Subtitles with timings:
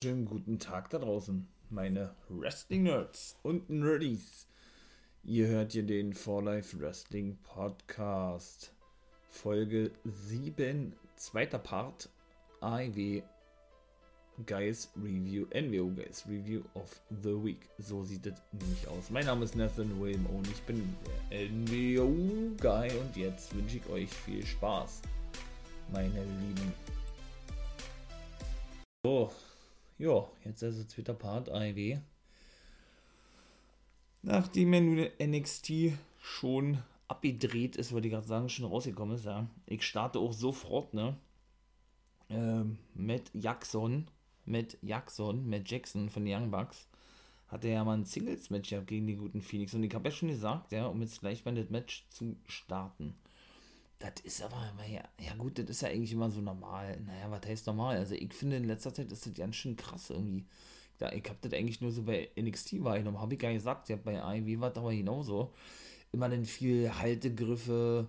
[0.00, 4.46] Schönen guten Tag da draußen, meine Wrestling Nerds und Nerdies.
[5.24, 8.72] Ihr hört hier den For Life Wrestling Podcast,
[9.28, 12.10] Folge 7, zweiter Part,
[12.60, 13.22] AEW
[14.46, 17.68] Guys Review, NWO Guys Review of the Week.
[17.78, 19.10] So sieht es nämlich aus.
[19.10, 20.94] Mein Name ist Nathan William und ich bin
[21.28, 25.02] der NWO Guy und jetzt wünsche ich euch viel Spaß,
[25.92, 26.72] meine Lieben.
[29.04, 29.32] So,
[29.98, 31.98] ja, jetzt also zweiter Part AEW.
[34.22, 39.48] Nachdem ja nun NXT schon abgedreht ist, wollte ich gerade sagen, schon rausgekommen ist, ja.
[39.66, 41.16] Ich starte auch sofort, ne?
[42.30, 44.08] Ähm, mit Jackson,
[44.44, 46.88] mit Jackson, mit Jackson von den Young Bucks,
[47.48, 49.72] hatte ja mal ein Singles-Match gegen den guten Phoenix.
[49.72, 53.14] Und ich habe ja schon gesagt, ja, um jetzt gleich mal das Match zu starten.
[53.98, 57.00] Das ist aber immer ja, ja gut, das ist ja eigentlich immer so normal.
[57.00, 57.96] Naja, was heißt normal?
[57.96, 60.44] Also ich finde in letzter Zeit ist das ganz schön krass irgendwie.
[61.00, 63.88] Ja, ich habe das eigentlich nur so bei NXT wahrgenommen, habe ich gar nicht gesagt.
[63.88, 65.52] Ja, bei AEW war das aber genauso.
[66.12, 68.08] Immer dann viel Haltegriffe,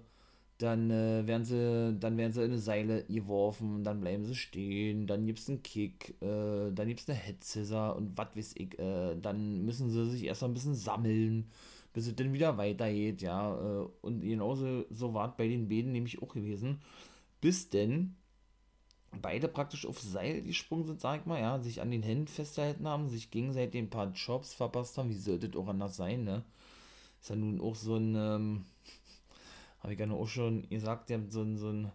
[0.59, 5.07] dann äh, werden sie, dann werden sie in eine Seile geworfen, dann bleiben sie stehen,
[5.07, 8.53] dann gibt es einen Kick, äh, dann gibt es eine Head Scissor und was weiß
[8.57, 11.49] ich, äh, dann müssen sie sich erst mal ein bisschen sammeln
[11.93, 13.53] bis es dann wieder weitergeht, ja.
[13.53, 16.81] Äh, und genauso so war es bei den beiden nämlich auch gewesen.
[17.41, 18.15] Bis denn
[19.21, 22.87] beide praktisch auf Seil gesprungen sind, sag ich mal, ja, sich an den Händen festgehalten
[22.87, 25.09] haben, sich gegenseitig ein paar Jobs verpasst haben.
[25.09, 26.43] Wie sollte das auch anders sein, ne?
[27.21, 28.65] Ist ja nun auch so ein, ähm,
[29.79, 31.91] habe ich ja auch schon gesagt, so ein, so ein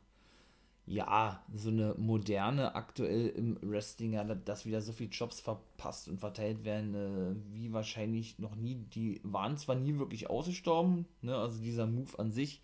[0.87, 6.21] ja, so eine moderne aktuell im Wrestling, ja, dass wieder so viele Jobs verpasst und
[6.21, 8.75] verteilt werden, äh, wie wahrscheinlich noch nie.
[8.95, 12.61] Die waren zwar nie wirklich ausgestorben, ne, also dieser Move an sich,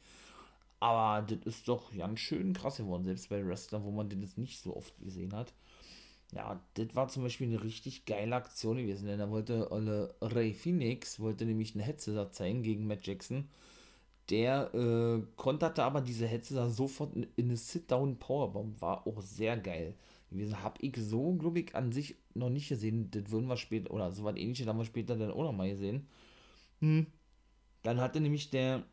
[0.80, 4.60] aber das ist doch ganz schön krass geworden, selbst bei Wrestlern, wo man das nicht
[4.60, 5.54] so oft gesehen hat.
[6.32, 9.68] Ja, das war zum Beispiel eine richtig geile Aktion gewesen, denn da wollte
[10.20, 13.48] Ray Phoenix, wollte nämlich eine Headset zeigen gegen Matt Jackson
[14.30, 18.80] der äh, konterte aber diese Hetze sofort in, in eine Sit-Down Powerbomb.
[18.80, 19.94] War auch sehr geil
[20.30, 20.62] gewesen.
[20.62, 23.10] Hab ich so, glaube ich, an sich noch nicht gesehen.
[23.10, 25.68] Das würden wir später, oder so was ähnliches haben wir später dann auch noch mal
[25.68, 26.06] gesehen.
[26.80, 27.06] Hm.
[27.82, 28.84] Dann hatte nämlich der,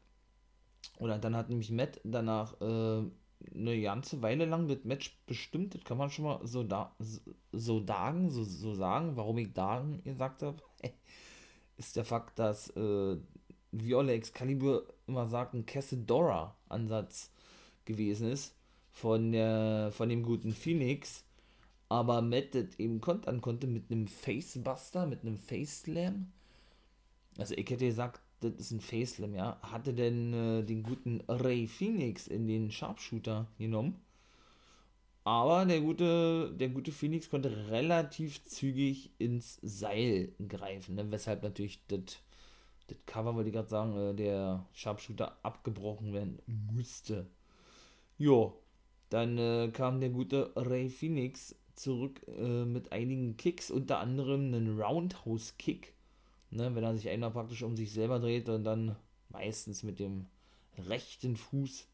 [0.99, 3.03] oder dann hat nämlich Matt danach äh,
[3.53, 5.75] eine ganze Weile lang das Match bestimmt.
[5.75, 7.19] Das kann man schon mal so, da, so,
[7.51, 9.15] so sagen, so, so sagen.
[9.15, 10.57] Warum ich dagen gesagt habe,
[11.77, 13.17] ist der Fakt, dass äh,
[13.71, 17.31] Viola Excalibur immer sagt, ein Cassadora-Ansatz
[17.85, 18.55] gewesen ist
[18.91, 21.23] von, der, von dem guten Phoenix,
[21.89, 26.31] aber Matt das eben kontern konnte mit einem Facebuster, mit einem Face Slam.
[27.37, 29.59] Also ich hätte gesagt, das ist ein Face Slam, ja.
[29.61, 33.95] Hatte denn äh, den guten Ray Phoenix in den Sharpshooter genommen.
[35.23, 41.11] Aber der gute, der gute Phoenix konnte relativ zügig ins Seil greifen, ne?
[41.11, 42.17] weshalb natürlich das
[42.87, 47.27] das Cover, wollte ich gerade sagen, äh, der Sharpshooter abgebrochen werden musste.
[48.17, 48.59] Jo,
[49.09, 54.79] dann äh, kam der gute Ray Phoenix zurück äh, mit einigen Kicks, unter anderem einen
[54.79, 55.93] Roundhouse-Kick.
[56.49, 58.95] Ne, wenn er sich einmal praktisch um sich selber dreht und dann
[59.29, 60.27] meistens mit dem
[60.77, 61.87] rechten Fuß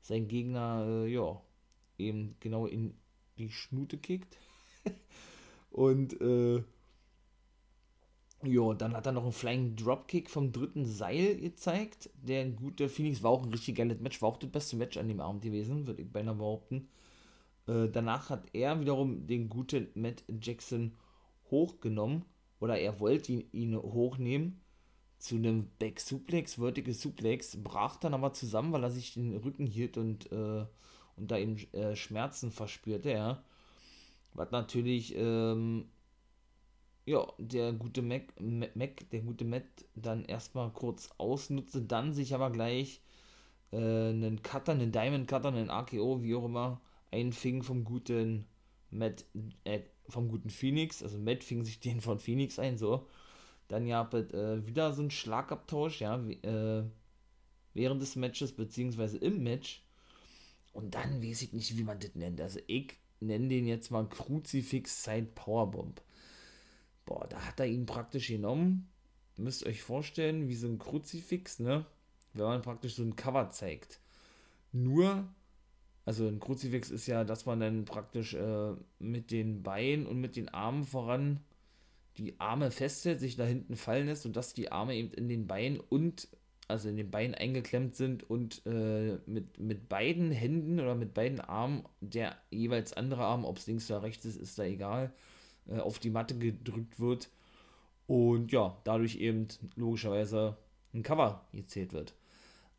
[0.00, 1.40] sein Gegner, äh, ja,
[1.98, 2.94] eben genau in
[3.38, 4.38] die Schnute kickt.
[5.70, 6.62] und äh,
[8.42, 12.10] Jo, dann hat er noch einen Flying Dropkick vom dritten Seil gezeigt.
[12.22, 15.08] Der gute Phoenix war auch ein richtig geiles Match, war auch das beste Match an
[15.08, 16.88] dem Abend gewesen, würde ich beinahe behaupten.
[17.66, 20.92] Äh, danach hat er wiederum den guten Matt Jackson
[21.50, 22.24] hochgenommen,
[22.60, 24.60] oder er wollte ihn, ihn hochnehmen
[25.18, 29.66] zu einem Back Suplex, Vertical Suplex, brach dann aber zusammen, weil er sich den Rücken
[29.66, 30.66] hielt und, äh,
[31.16, 33.42] und da eben äh, Schmerzen verspürte, ja.
[34.34, 35.86] Was natürlich ähm,
[37.06, 42.50] ja, der gute Mac, Mac, der gute Matt dann erstmal kurz ausnutzte, dann sich aber
[42.50, 43.00] gleich
[43.72, 46.80] äh, einen Cutter, einen Diamond Cutter, einen AKO, wie auch immer,
[47.12, 48.46] einfing vom guten
[48.90, 49.24] Matt,
[49.64, 53.06] äh, vom guten Phoenix, also Matt fing sich den von Phoenix ein, so.
[53.68, 56.84] Dann gab es äh, wieder so einen Schlagabtausch, ja, äh,
[57.74, 59.82] während des Matches, beziehungsweise im Match.
[60.72, 62.40] Und dann weiß ich nicht, wie man das nennt.
[62.40, 66.00] Also ich nenne den jetzt mal Crucifix Side Powerbomb.
[67.06, 68.88] Boah, da hat er ihn praktisch genommen.
[69.38, 71.86] Müsst euch vorstellen, wie so ein Kruzifix, ne?
[72.34, 74.00] Wenn man praktisch so ein Cover zeigt.
[74.72, 75.26] Nur,
[76.04, 80.36] also ein Kruzifix ist ja, dass man dann praktisch äh, mit den Beinen und mit
[80.36, 81.40] den Armen voran
[82.18, 85.46] die Arme festhält, sich da hinten fallen lässt und dass die Arme eben in den
[85.46, 86.28] Beinen und
[86.68, 91.40] also in den Beinen eingeklemmt sind und äh, mit, mit beiden Händen oder mit beiden
[91.40, 95.12] Armen der jeweils andere Arm, ob es links oder rechts ist, ist da egal,
[95.68, 97.30] äh, auf die Matte gedrückt wird
[98.06, 100.56] und ja, dadurch eben logischerweise
[100.94, 102.14] ein Cover gezählt wird.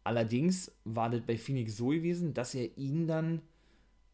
[0.03, 3.41] Allerdings war das bei Phoenix so gewesen, dass er ihn dann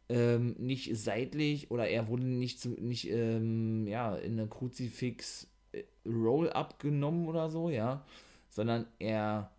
[0.09, 5.47] ähm, nicht seitlich oder er wurde nicht, zu, nicht ähm, ja, in eine Kruzifix
[6.05, 8.05] Roll-Up genommen oder so, ja,
[8.49, 9.51] sondern er,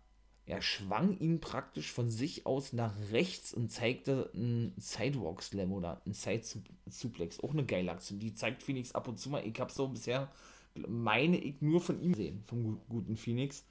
[0.47, 6.01] er schwang ihn praktisch von sich aus nach rechts und zeigte einen Sidewalk Slam oder
[6.05, 6.43] einen Side
[6.87, 7.39] Suplex.
[7.39, 8.19] Auch eine geile Aktion.
[8.19, 9.45] Die zeigt Phoenix ab und zu mal.
[9.45, 10.31] Ich habe so bisher,
[10.87, 13.65] meine ich, nur von ihm gesehen, vom guten Phoenix.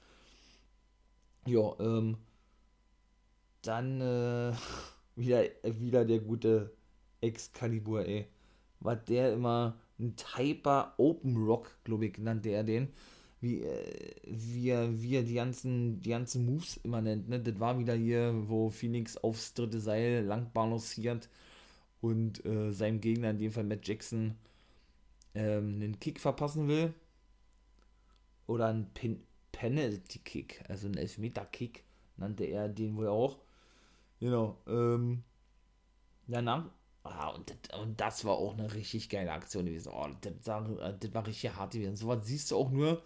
[1.47, 2.17] Ja, ähm,
[3.61, 4.53] dann äh,
[5.15, 6.75] wieder, wieder der gute
[7.21, 8.27] Excalibur, ey.
[8.81, 12.89] War der immer ein Typer Open Rock, glaube ich, nannte er den.
[13.41, 14.71] Wie, äh, wie,
[15.01, 17.29] wie er die ganzen, die ganzen Moves immer nennt.
[17.29, 17.39] Ne?
[17.39, 21.29] Das war wieder hier, wo Phoenix aufs dritte Seil lang balanciert
[22.01, 24.35] und äh, seinem Gegner, in dem Fall Matt Jackson,
[25.33, 26.93] ähm, einen Kick verpassen will.
[28.47, 31.83] Oder einen Pin Penalty Kick, also einen Elfmeter Kick,
[32.17, 33.39] nannte er den wohl auch.
[34.19, 34.57] Genau.
[34.67, 35.23] Ähm,
[36.27, 36.69] danach.
[37.05, 39.91] Ah, und, das, und das war auch eine richtig geile Aktion gewesen.
[39.93, 41.95] Oh, das, das war richtig hart gewesen.
[41.95, 43.03] So was siehst du auch nur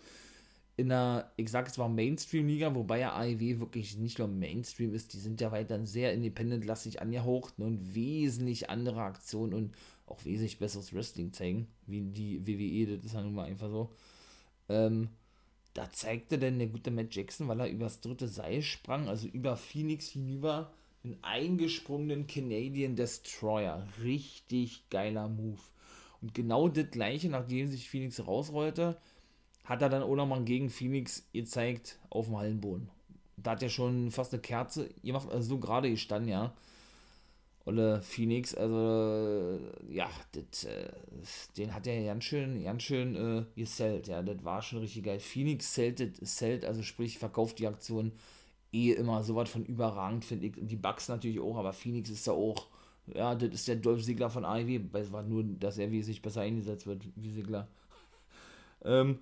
[0.78, 5.12] in einer, ich sag es war Mainstream-Liga, wobei ja AEW wirklich nicht nur Mainstream ist,
[5.12, 9.76] die sind ja weiterhin sehr independent-lastig angehaucht ne, und wesentlich andere Aktionen und
[10.06, 13.94] auch wesentlich besseres Wrestling zeigen, wie die WWE, das ist ja nun mal einfach so.
[14.70, 15.10] Ähm,
[15.74, 19.58] da zeigte denn der gute Matt Jackson, weil er übers dritte Seil sprang, also über
[19.58, 20.72] Phoenix hinüber,
[21.04, 23.88] einen eingesprungenen Canadian Destroyer.
[24.04, 25.60] Richtig geiler Move.
[26.22, 28.98] Und genau das gleiche, nachdem sich Phoenix rausrollte,
[29.64, 32.90] hat er dann auch nochmal gegen Phoenix gezeigt auf dem Hallenboden.
[33.38, 36.54] Da hat er schon fast eine Kerze gemacht, also so gerade gestanden, ja.
[37.66, 39.60] Oder Phoenix, also
[39.90, 40.90] ja, das, äh,
[41.56, 45.20] den hat er ganz schön, ganz schön äh, gesellt, ja, das war schon richtig geil.
[45.20, 48.12] Phoenix sellt, sellt, also sprich verkauft die Aktion
[48.72, 50.54] eh immer so was von überragend, finde ich.
[50.58, 52.68] Die Bugs natürlich auch, aber Phoenix ist ja auch,
[53.08, 54.82] ja, das ist der Dolph Ziggler von AEW.
[54.94, 57.68] Es war nur, dass er wie sich besser eingesetzt wird, wie Ziggler.
[58.84, 59.20] ähm,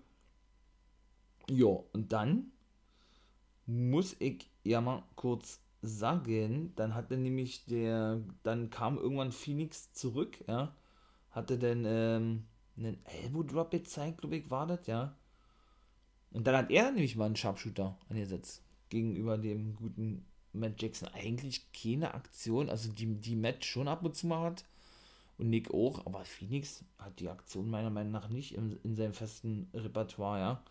[1.49, 2.51] ja, und dann
[3.65, 10.43] muss ich ja mal kurz sagen, dann hatte nämlich der, dann kam irgendwann Phoenix zurück,
[10.47, 10.75] ja,
[11.31, 12.43] hatte dann ähm,
[12.77, 15.15] einen Elbow Drop gezeigt, glaube ich, war das, ja.
[16.31, 21.71] Und dann hat er nämlich mal einen Sharpshooter angesetzt gegenüber dem guten Matt Jackson eigentlich
[21.71, 24.65] keine Aktion, also die, die Matt schon ab und zu mal hat
[25.37, 29.13] und Nick auch, aber Phoenix hat die Aktion meiner Meinung nach nicht in, in seinem
[29.13, 30.63] festen Repertoire, ja.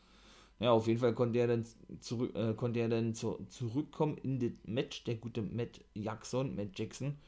[0.59, 1.67] Ja, auf jeden Fall konnte er dann
[2.01, 6.79] zurück, äh, konnte er dann zu, zurückkommen in das Match, der gute Matt Jackson, Matt
[6.79, 7.19] Jackson,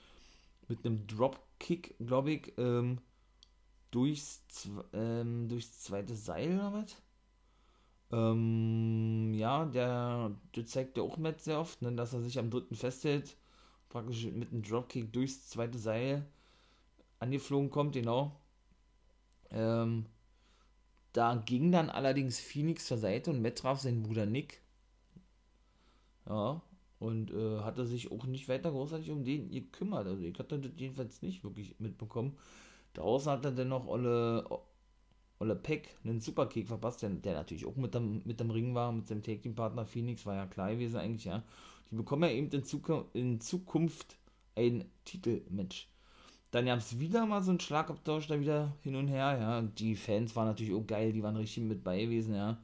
[0.66, 2.98] mit einem Dropkick, glaube ich, ähm,
[3.90, 4.42] durchs,
[4.94, 6.96] ähm, durchs zweite Seil oder was?
[8.12, 12.50] Ähm, ja, der, der zeigt ja auch Matt sehr oft, ne, dass er sich am
[12.50, 13.36] dritten festhält,
[13.90, 16.26] praktisch mit einem Dropkick durchs zweite Seil
[17.20, 18.32] angeflogen kommt, genau.
[19.50, 20.06] Ähm,
[21.12, 24.62] da ging dann allerdings Phoenix zur Seite und Matt traf seinen Bruder Nick.
[26.28, 26.60] Ja,
[26.98, 30.06] und äh, hatte sich auch nicht weiter großartig um den gekümmert.
[30.06, 32.36] Also ich hatte das jedenfalls nicht wirklich mitbekommen.
[32.94, 34.44] Draußen hat er dann noch Olle,
[35.40, 38.90] Olle Peck einen Superkick verpasst, der, der natürlich auch mit dem, mit dem Ring war,
[38.90, 41.42] mit seinem Take-Team-Partner Phoenix, war ja klar gewesen eigentlich, ja.
[41.90, 44.16] Die bekommen ja eben in, Zukunft, in Zukunft
[44.56, 45.88] ein Titelmatch.
[46.50, 49.62] Dann gab es wieder mal so einen Schlagabtausch da wieder hin und her, ja.
[49.62, 52.58] Die Fans waren natürlich auch geil, die waren richtig mit bei gewesen, ja.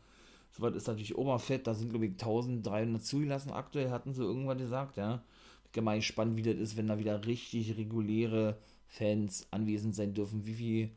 [0.50, 4.97] Soweit ist natürlich Oberfett, da sind glaube ich 1300 zugelassen aktuell, hatten sie irgendwann gesagt,
[4.97, 5.23] ja.
[5.64, 10.14] Ich bin mal gespannt, wie das ist, wenn da wieder richtig reguläre Fans anwesend sein
[10.14, 10.47] dürfen.
[10.47, 10.90] Wie viel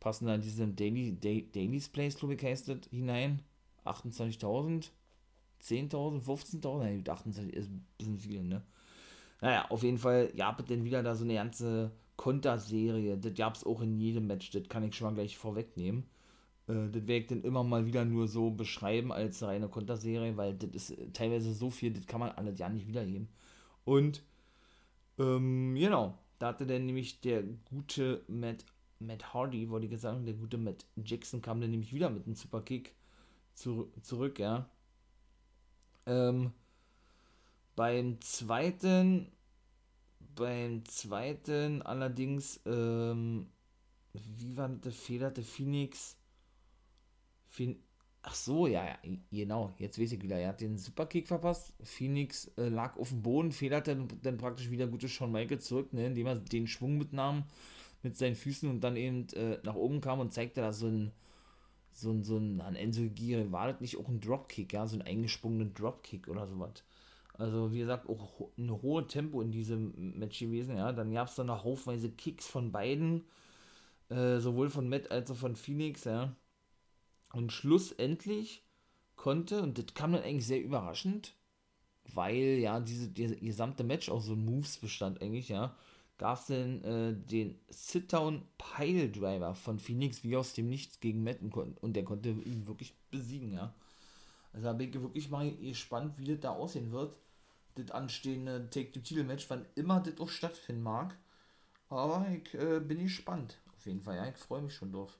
[0.00, 3.42] passen da in diesem Daily, Day, Daily's Place, das, hinein.
[3.84, 4.90] 28.000,
[5.62, 8.62] 10.000, 15.000, nein, 28 ist ein bisschen viel, ne?
[9.40, 13.16] Naja, auf jeden Fall gab es dann wieder da so eine ganze Konterserie.
[13.16, 16.04] Das gab es auch in jedem Match, das kann ich schon mal gleich vorwegnehmen.
[16.66, 20.54] Äh, das werde ich dann immer mal wieder nur so beschreiben als reine Konterserie, weil
[20.54, 23.28] das ist teilweise so viel, das kann man alles ja nicht wiedergeben.
[23.84, 24.22] Und,
[25.18, 28.64] ähm, genau, da hatte dann nämlich der gute Matt
[29.00, 32.94] Matt Hardy, jetzt sagen, der gute Matt Jackson kam dann nämlich wieder mit einem Superkick
[33.54, 34.68] zu, zurück, ja.
[36.06, 36.52] Ähm,
[37.76, 39.30] beim zweiten,
[40.34, 43.46] beim zweiten allerdings, ähm,
[44.12, 46.16] wie war der Fehler der Phoenix?
[47.48, 47.80] Phoenix
[48.22, 48.98] Ach so, ja, ja,
[49.30, 50.36] genau, jetzt weiß ich wieder.
[50.36, 51.72] Er hat den Superkick verpasst.
[51.82, 56.06] Phoenix äh, lag auf dem Boden, federte dann, praktisch wieder gute Shawn Michaels zurück, ne,
[56.06, 57.44] indem er den Schwung mitnahm
[58.02, 61.12] mit seinen Füßen und dann eben äh, nach oben kam und zeigte da so ein,
[61.92, 64.96] so ein, so ein, an Enzo Giri war das nicht auch ein Dropkick, ja, so
[64.96, 66.84] ein eingesprungenen Dropkick oder sowas.
[67.34, 70.92] Also, wie gesagt, auch ein hohes Tempo in diesem Match gewesen, ja.
[70.92, 73.24] Dann gab es dann noch haufenweise Kicks von beiden,
[74.08, 76.34] äh, sowohl von Matt als auch von Phoenix, ja.
[77.32, 78.64] Und schlussendlich
[79.16, 81.34] konnte, und das kam dann eigentlich sehr überraschend,
[82.14, 85.76] weil ja diese, diese gesamte Match auch so ein Moves bestand eigentlich, ja,
[86.18, 91.22] gab es dann äh, den Sit-Down Pile Driver von Phoenix wie aus dem Nichts gegen
[91.22, 93.74] Matt und, und der konnte ihn wirklich besiegen, ja.
[94.52, 97.16] Also da bin ich wirklich mal gespannt, wie das da aussehen wird.
[97.76, 101.16] Das anstehende Take-the-Title-Match, wann immer das auch stattfinden mag.
[101.88, 103.58] Aber ich äh, bin gespannt.
[103.76, 105.16] Auf jeden Fall, ja, ich freue mich schon drauf.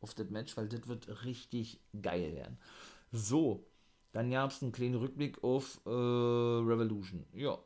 [0.00, 2.58] Auf das Match, weil das wird richtig geil werden.
[3.12, 3.64] So,
[4.12, 7.24] dann gab es einen kleinen Rückblick auf äh, Revolution.
[7.32, 7.58] Ja,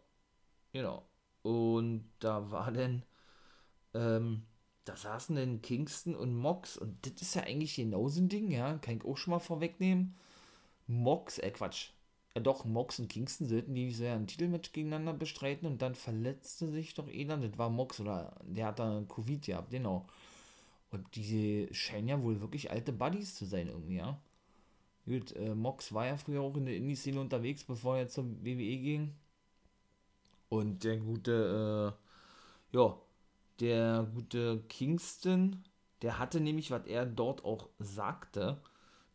[0.73, 1.07] genau.
[1.45, 3.05] Und da war dann,
[3.95, 4.45] ähm,
[4.85, 8.79] da saßen dann Kingston und Mox und das ist ja eigentlich genauso ein Ding, ja,
[8.79, 10.17] kann ich auch schon mal vorwegnehmen.
[10.89, 11.91] Mox, äh Quatsch,
[12.37, 15.95] ja doch, Mox und Kingston sollten die so ja ein Titelmatch gegeneinander bestreiten und dann
[15.95, 20.07] verletzte sich doch dann, das war Mox oder der hat da Covid gehabt, genau.
[20.91, 24.21] Und die scheinen ja wohl wirklich alte Buddies zu sein irgendwie, ja.
[25.07, 28.79] Gut, äh, Mox war ja früher auch in der Indie-Szene unterwegs, bevor er zur WWE
[28.79, 29.15] ging.
[30.55, 31.95] Und der gute,
[32.73, 32.97] äh, ja,
[33.61, 35.65] der gute Kingston,
[36.03, 38.61] der hatte nämlich, was er dort auch sagte,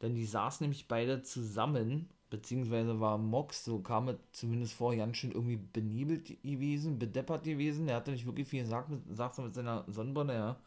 [0.01, 5.17] denn die saßen nämlich beide zusammen, beziehungsweise war Mox, so kam es zumindest vor, ganz
[5.17, 7.87] schön irgendwie benebelt gewesen, bedeppert gewesen.
[7.87, 10.59] Der hatte nicht wirklich viel gesagt, mit, sagte mit seiner Sonnenbrille, ja.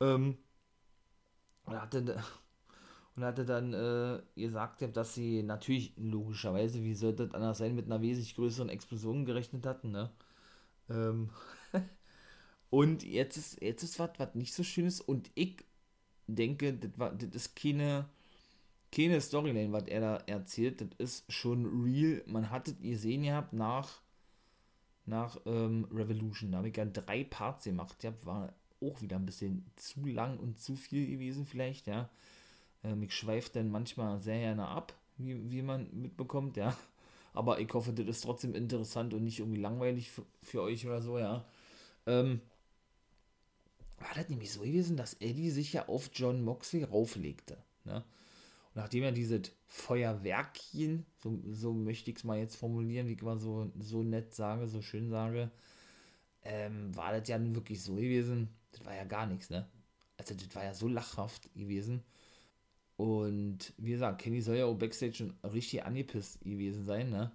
[0.00, 0.38] Ähm,
[1.66, 2.22] und hatte
[3.16, 7.86] und hatte dann äh, gesagt, dass sie natürlich logischerweise, wie sollte das anders sein, mit
[7.86, 10.10] einer wesentlich größeren Explosion gerechnet hatten, ne?
[10.90, 11.30] Ähm
[12.70, 15.64] und jetzt ist, jetzt ist was, was nicht so schön ist und ich
[16.26, 18.06] denke, das, ist keine,
[18.90, 22.22] keine Storyline, was er da erzählt, das ist schon real.
[22.26, 24.00] Man hat es gesehen gehabt nach,
[25.06, 29.26] nach ähm, Revolution, da habe ich ja drei Parts gemacht, ja, war auch wieder ein
[29.26, 32.10] bisschen zu lang und zu viel gewesen vielleicht, ja
[32.84, 36.76] ähm, ich schweife dann manchmal sehr gerne ab, wie, wie man mitbekommt, ja.
[37.32, 41.02] Aber ich hoffe, das ist trotzdem interessant und nicht irgendwie langweilig für, für euch oder
[41.02, 41.44] so, ja.
[42.06, 42.40] Ähm,
[43.98, 48.04] war das nämlich so gewesen, dass Eddie sich ja auf John Moxley rauflegte, ne?
[48.74, 53.22] Und nachdem er dieses Feuerwerkchen, so, so möchte ich es mal jetzt formulieren, wie ich
[53.22, 55.50] mal so, so nett sage, so schön sage,
[56.42, 59.66] ähm, war das ja nun wirklich so gewesen, das war ja gar nichts, ne?
[60.16, 62.02] Also das war ja so lachhaft gewesen.
[62.96, 67.32] Und wie gesagt, Kenny soll ja auch Backstage schon richtig angepisst gewesen sein, ne?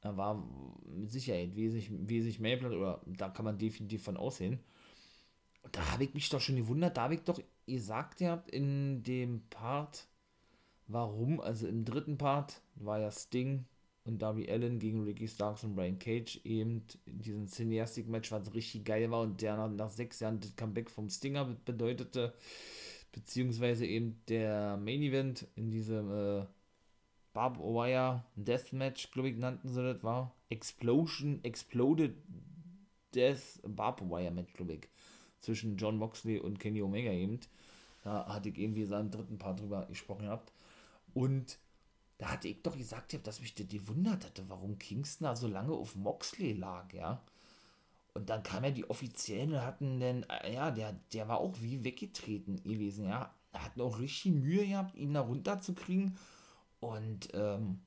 [0.00, 0.46] Er war
[0.86, 4.60] mit Sicherheit wesentlich, wesentlich mehr Blatt, oder da kann man definitiv von aussehen.
[5.62, 9.02] Und da habe ich mich doch schon gewundert, da habe ich doch ihr habt in
[9.02, 10.06] dem Part,
[10.86, 13.66] warum, also im dritten Part war ja Sting
[14.04, 18.84] und Darby Allen gegen Ricky Starks und Brian Cage eben in diesem Cineastic-Match, was richtig
[18.84, 22.32] geil war und der nach, nach sechs Jahren das Comeback vom Stinger bedeutete
[23.12, 26.46] beziehungsweise eben der Main Event in diesem äh,
[27.32, 32.14] Barb Wire Deathmatch, glaube ich, nannten sie das, war Explosion, Exploded
[33.14, 34.88] Death Barb Wire Match, glaube ich,
[35.40, 37.40] zwischen John Moxley und Kenny Omega eben.
[38.04, 40.52] Da hatte ich irgendwie seinen dritten Part drüber gesprochen gehabt.
[41.14, 41.58] Und
[42.18, 45.72] da hatte ich doch gesagt, dass mich das gewundert hatte, warum Kingston da so lange
[45.72, 47.22] auf Moxley lag, ja.
[48.18, 51.84] Und dann kam ja die Offiziellen hatten dann, äh, ja, der, der war auch wie
[51.84, 53.32] weggetreten gewesen, ja.
[53.52, 56.18] Hatten auch richtig Mühe gehabt, ihn da runterzukriegen.
[56.80, 57.80] Und, ähm,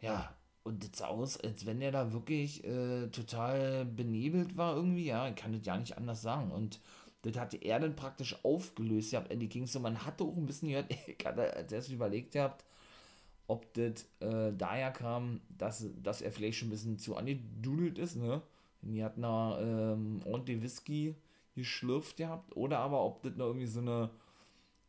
[0.00, 5.06] ja, und das sah aus, als wenn er da wirklich äh, total benebelt war irgendwie,
[5.06, 5.28] ja.
[5.28, 6.50] Ich kann das ja nicht anders sagen.
[6.50, 6.80] Und
[7.22, 9.82] das hatte er dann praktisch aufgelöst, ja, Eddie Kingston.
[9.82, 12.64] Man hatte auch ein bisschen gehört, ich hatte als erstes überlegt gehabt,
[13.46, 18.16] ob das äh, daher kam, dass, dass er vielleicht schon ein bisschen zu angedudelt ist,
[18.16, 18.42] ne?
[18.92, 21.14] Die hat noch ähm, ordentlich Whisky
[21.54, 22.56] geschlürft gehabt.
[22.56, 24.10] Oder aber ob das noch irgendwie so eine,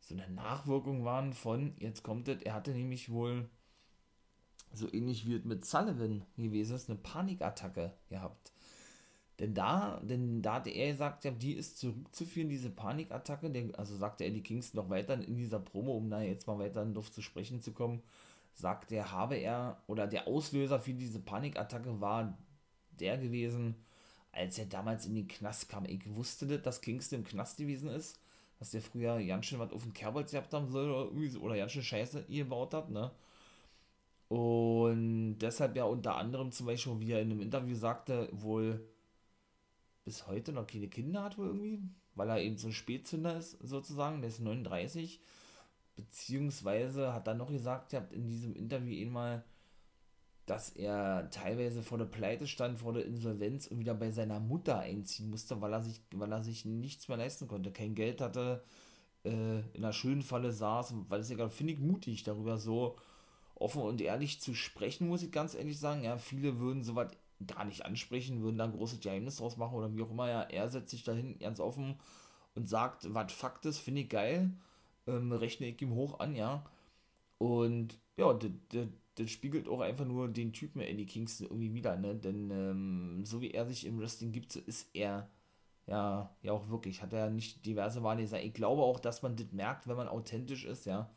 [0.00, 3.48] so eine Nachwirkung waren von, jetzt kommt das, er hatte nämlich wohl
[4.72, 8.52] so ähnlich wie es mit Sullivan gewesen ist, eine Panikattacke gehabt.
[9.38, 13.50] Denn da, denn da hatte er gesagt, ja, die ist zurückzuführen, diese Panikattacke.
[13.50, 16.84] Der, also sagte Eddie Kingston noch weiter in dieser Promo, um da jetzt mal weiter
[16.84, 18.02] darauf zu sprechen zu kommen,
[18.54, 22.38] sagte er, habe er, oder der Auslöser für diese Panikattacke war
[22.98, 23.74] der gewesen,
[24.36, 25.84] als er damals in den Knast kam.
[25.86, 28.20] Ich wusste das, dass Kingston im Knast gewesen ist,
[28.58, 31.72] dass der früher ganz schön was auf dem Kerbholz gehabt haben soll oder, oder ganz
[31.72, 33.10] schön Scheiße gebaut hat, ne?
[34.28, 38.80] Und deshalb ja unter anderem zum Beispiel, wie er in einem Interview sagte, wohl
[40.04, 41.80] bis heute noch keine Kinder hat wohl irgendwie,
[42.14, 45.20] weil er eben so ein Spätzünder ist, sozusagen, der ist 39,
[45.96, 49.44] beziehungsweise hat er noch gesagt, ihr habt in diesem Interview eben mal,
[50.46, 54.78] dass er teilweise vor der Pleite stand, vor der Insolvenz und wieder bei seiner Mutter
[54.78, 58.62] einziehen musste, weil er sich, weil er sich nichts mehr leisten konnte, kein Geld hatte,
[59.24, 62.96] äh, in einer schönen Falle saß, weil es ja finde ich mutig, darüber so
[63.56, 66.04] offen und ehrlich zu sprechen, muss ich ganz ehrlich sagen.
[66.04, 67.12] Ja, viele würden sowas
[67.46, 70.28] gar nicht ansprechen, würden da ein großes Geheimnis draus machen oder wie auch immer.
[70.28, 71.96] Ja, er setzt sich dahin ganz offen
[72.54, 74.50] und sagt, was Fakt ist, finde ich geil.
[75.06, 76.64] Ähm, rechne ich ihm hoch an, ja.
[77.38, 78.86] Und ja, das
[79.26, 82.14] spiegelt auch einfach nur den Typen Eddie Kingston irgendwie wieder, ne?
[82.14, 85.28] Denn ähm, so wie er sich im Wrestling gibt, so ist er
[85.86, 87.02] ja, ja auch wirklich.
[87.02, 88.44] Hat er nicht diverse gesagt.
[88.44, 91.10] Ich glaube auch, dass man das merkt, wenn man authentisch ist, ja.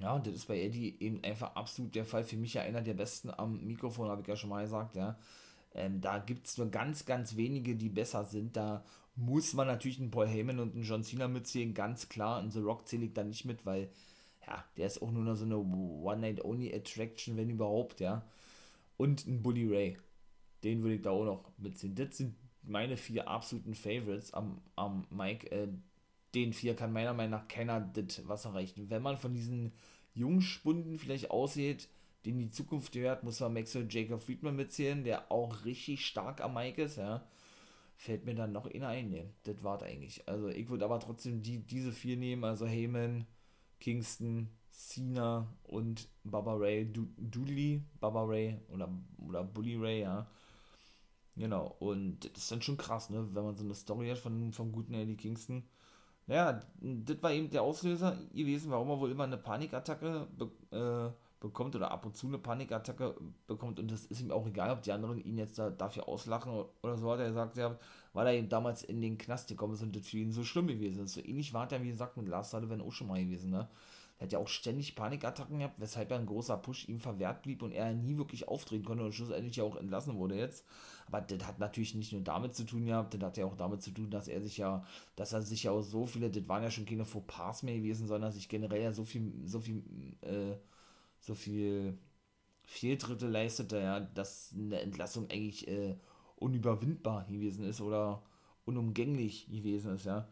[0.00, 2.24] Ja, und das ist bei Eddie eben einfach absolut der Fall.
[2.24, 5.18] Für mich ja einer der besten am Mikrofon, habe ich ja schon mal gesagt, ja.
[5.74, 8.56] Ähm, da gibt es nur ganz, ganz wenige, die besser sind.
[8.56, 8.84] Da
[9.16, 12.40] muss man natürlich einen Paul Heyman und einen John Cena mitzählen, ganz klar.
[12.40, 13.90] Und The Rock zähle ich da nicht mit, weil,
[14.46, 18.26] ja, der ist auch nur noch so eine One-Night-Only-Attraction, wenn überhaupt, ja.
[18.96, 19.96] Und ein Bully Ray.
[20.64, 21.94] Den würde ich da auch noch mitziehen.
[21.94, 25.50] Das sind meine vier absoluten Favorites am, am Mike.
[25.50, 25.68] Äh,
[26.34, 28.90] den vier kann meiner Meinung nach keiner das was erreichen.
[28.90, 29.72] Wenn man von diesen
[30.14, 31.88] Jungspunden vielleicht aussieht,
[32.24, 36.54] den die Zukunft gehört, muss man Maxwell Jacob Friedman mitzählen, der auch richtig stark am
[36.54, 37.26] Mike ist, ja.
[37.96, 39.30] Fällt mir dann noch einer ein, ne?
[39.42, 40.26] Das war's eigentlich.
[40.26, 43.26] Also ich würde aber trotzdem die, diese vier nehmen, also Heyman,
[43.80, 47.08] Kingston, Cena und Baba Ray, du
[48.00, 50.26] Baba Ray oder, oder Bully Ray, ja.
[51.36, 54.52] Genau, und das ist dann schon krass, ne, wenn man so eine Story hat von,
[54.52, 55.64] vom guten Eddie Kingston
[56.30, 61.12] naja, das war eben der Auslöser gewesen, warum er wohl immer eine Panikattacke be äh,
[61.40, 63.16] bekommt oder ab und zu eine Panikattacke
[63.48, 66.66] bekommt und das ist ihm auch egal, ob die anderen ihn jetzt da dafür auslachen
[66.82, 67.56] oder so, hat er gesagt,
[68.12, 70.66] weil er eben damals in den Knast gekommen ist und das für ihn so schlimm
[70.66, 71.14] gewesen ist.
[71.14, 73.68] So ähnlich war er, wie gesagt, mit Lars Sullivan auch schon mal gewesen, ne?
[74.20, 77.62] Er hat ja auch ständig Panikattacken gehabt, weshalb ja ein großer Push ihm verwehrt blieb
[77.62, 80.66] und er nie wirklich auftreten konnte und schlussendlich ja auch entlassen wurde jetzt.
[81.06, 83.80] Aber das hat natürlich nicht nur damit zu tun gehabt, das hat ja auch damit
[83.80, 84.84] zu tun, dass er sich ja,
[85.16, 88.06] dass er sich ja auch so viele, das waren ja schon keine Fauxpas mehr gewesen,
[88.06, 89.82] sondern sich generell ja so viel, so viel,
[90.20, 90.56] äh,
[91.18, 91.96] so viel
[92.64, 95.96] Fehltritte leistete, ja, dass eine Entlassung eigentlich äh,
[96.40, 98.22] unüberwindbar gewesen ist oder
[98.64, 100.28] unumgänglich gewesen ist, ja.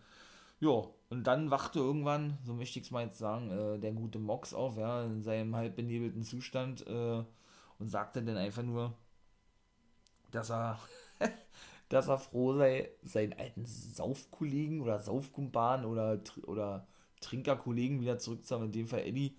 [0.61, 4.18] Ja, und dann wachte irgendwann, so möchte ich es mal jetzt sagen, äh, der gute
[4.18, 7.23] Mox auf, ja, in seinem halb benebelten Zustand äh,
[7.79, 8.94] und sagte dann einfach nur,
[10.31, 10.79] dass er,
[11.88, 16.87] dass er froh sei, seinen alten Saufkollegen oder Saufkumpan oder, oder
[17.21, 19.37] Trinkerkollegen wieder zurückzuhaben, in dem Fall Eddie,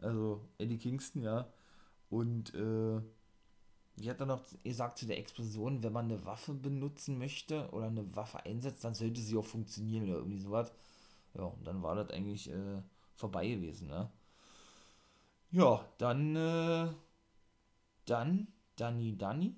[0.00, 1.48] also Eddie Kingston, ja.
[2.10, 3.00] Und äh,
[3.96, 7.86] wie hat er noch gesagt zu der Explosion, wenn man eine Waffe benutzen möchte oder
[7.86, 10.72] eine Waffe einsetzt, dann sollte sie auch funktionieren oder irgendwie sowas.
[11.34, 12.82] Ja, und dann war das eigentlich äh,
[13.14, 14.10] vorbei gewesen, ne?
[15.50, 16.88] Ja, dann, äh,
[18.06, 19.56] dann, Danny Danny,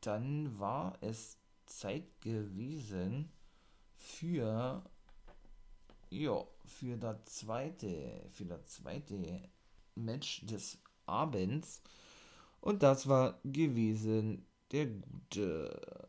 [0.00, 3.30] dann war es Zeit gewesen
[3.96, 4.82] für
[6.10, 9.48] ja, für das zweite, für das zweite
[9.94, 11.82] Match des Abends.
[12.60, 16.08] Und das war gewesen der gute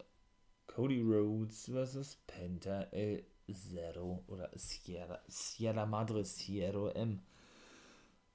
[0.68, 2.18] Cody Rhodes vs.
[2.28, 7.22] Penta El Zero oder Sierra, Sierra Madre Sierra M.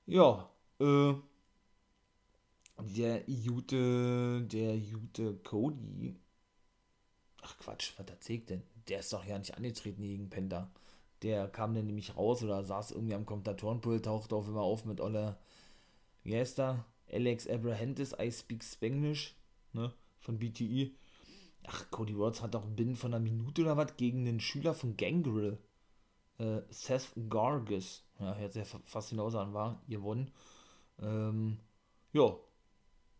[0.06, 0.50] Ja,
[0.80, 1.14] äh,
[2.78, 6.16] der Jute, der Jute Cody.
[7.42, 8.62] Ach Quatsch, was erzählt denn?
[8.88, 10.70] Der ist doch ja nicht angetreten gegen Penta.
[11.22, 15.00] Der kam dann nämlich raus oder saß irgendwie am Kommentatorenpult, tauchte auf immer auf mit
[15.00, 15.38] Olle,
[16.22, 16.84] wie heißt er?
[17.14, 19.34] Alex Abrahantis, I Speak Spanglish,
[19.72, 20.90] ne, von BTE.
[21.66, 24.96] Ach, Cody Rhodes hat doch binnen von einer Minute oder was gegen den Schüler von
[24.96, 25.58] Gangrel,
[26.38, 30.30] äh, Seth Gargis, ja, hört sich fast hinaus an, war, gewonnen.
[31.00, 31.58] Ähm,
[32.12, 32.36] ja,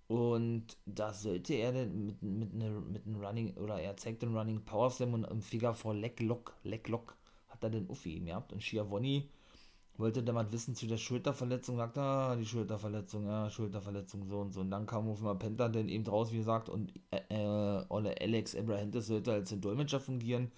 [0.07, 4.37] und da sollte er dann mit, mit, ne, mit einem Running, oder er zeigt den
[4.37, 7.17] Running Power Slam und im Figure vor Leg Lock, Leg Lock
[7.49, 8.53] hat er den Uffi ihm gehabt.
[8.53, 9.31] Und Schiavoni
[9.99, 14.53] wollte dann mal wissen zu der Schulterverletzung, sagt, ah, die Schulterverletzung, ja, Schulterverletzung, so und
[14.53, 14.61] so.
[14.61, 18.15] Und dann kam auf einmal Penta dann eben draus, wie gesagt, und äh, äh, Olle
[18.21, 20.51] Alex Abrahantes sollte als ein Dolmetscher fungieren.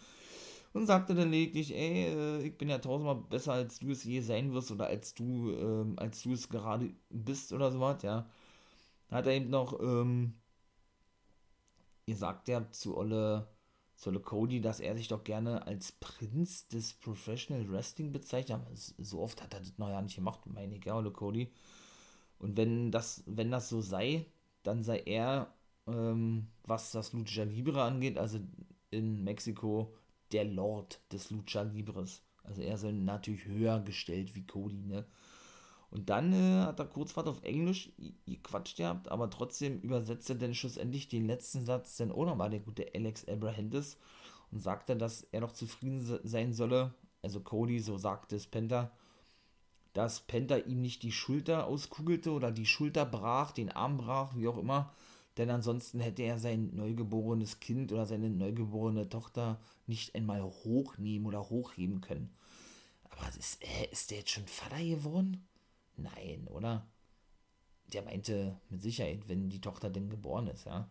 [0.73, 4.21] Und sagte dann lediglich, ey, äh, ich bin ja tausendmal besser, als du es je
[4.21, 8.27] sein wirst, oder als du, äh, als du es gerade bist, oder so was, ja
[9.11, 10.35] hat er eben noch ähm,
[12.07, 13.49] gesagt, ja, zu Olle,
[13.97, 18.61] zu Olle Cody, dass er sich doch gerne als Prinz des Professional Wrestling bezeichnet.
[18.99, 21.51] So oft hat er das noch ja nicht gemacht, meine Olle Cody.
[22.39, 24.27] Und wenn das, wenn das so sei,
[24.63, 25.55] dann sei er
[25.87, 28.39] ähm, was das Lucha Libre angeht, also
[28.91, 29.95] in Mexiko
[30.33, 32.23] der Lord des Lucha Libres.
[32.43, 35.07] Also er ist natürlich höher gestellt wie Cody, ne?
[35.91, 37.93] Und dann äh, hat er kurz auf Englisch
[38.27, 42.61] gequatscht gehabt, aber trotzdem übersetzte er dann schlussendlich den letzten Satz dann auch nochmal der
[42.61, 43.97] gute Alex Abrahantis
[44.51, 48.91] und sagte, dass er doch zufrieden sein solle, also Cody, so sagte es Penta,
[49.93, 54.49] dass Penta ihm nicht die Schulter auskugelte oder die Schulter brach, den Arm brach, wie
[54.49, 54.93] auch immer,
[55.39, 61.49] denn ansonsten hätte er sein neugeborenes Kind oder seine neugeborene Tochter nicht einmal hochnehmen oder
[61.49, 62.35] hochheben können.
[63.05, 65.47] Aber ist, äh, ist der jetzt schon Vater geworden?
[65.97, 66.87] Nein, oder?
[67.93, 70.89] Der meinte mit Sicherheit, wenn die Tochter denn geboren ist, ja.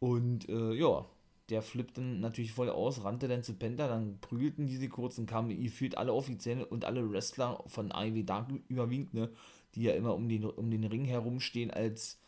[0.00, 1.06] Und äh, ja,
[1.50, 5.26] der flippte natürlich voll aus, rannte dann zu Penta, dann prügelten die sie kurz und
[5.26, 9.30] kamen gefühlt alle Offizielle und alle Wrestler von AEW Dark überwiegend, ne,
[9.74, 12.18] die ja immer um den, um den Ring herumstehen als,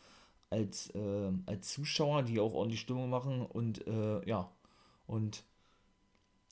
[0.49, 4.51] als, äh, als Zuschauer, die auch ordentlich Stimmung machen und äh, ja,
[5.07, 5.43] und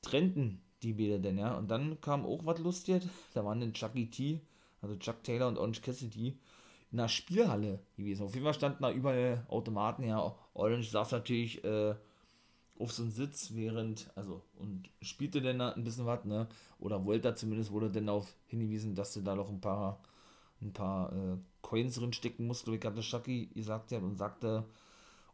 [0.02, 1.58] trennten die Bilder denn, ja.
[1.58, 4.42] Und dann kam auch was Lustiges, da waren dann Chucky T,
[4.86, 6.38] also Chuck Taylor und Orange Cassidy,
[6.92, 8.24] in der Spielhalle gewesen.
[8.24, 10.36] Auf jeden Fall standen da überall Automaten, ja.
[10.54, 11.96] Orange saß natürlich äh,
[12.78, 16.48] auf so einen Sitz, während, also, und spielte dann ein bisschen was, ne?
[16.80, 20.02] Oder wollte da zumindest, wurde dann darauf hingewiesen, dass du da noch ein paar,
[20.62, 24.66] ein paar äh, Coins drin stecken musst, wie hatte Chucky gesagt hat und sagte,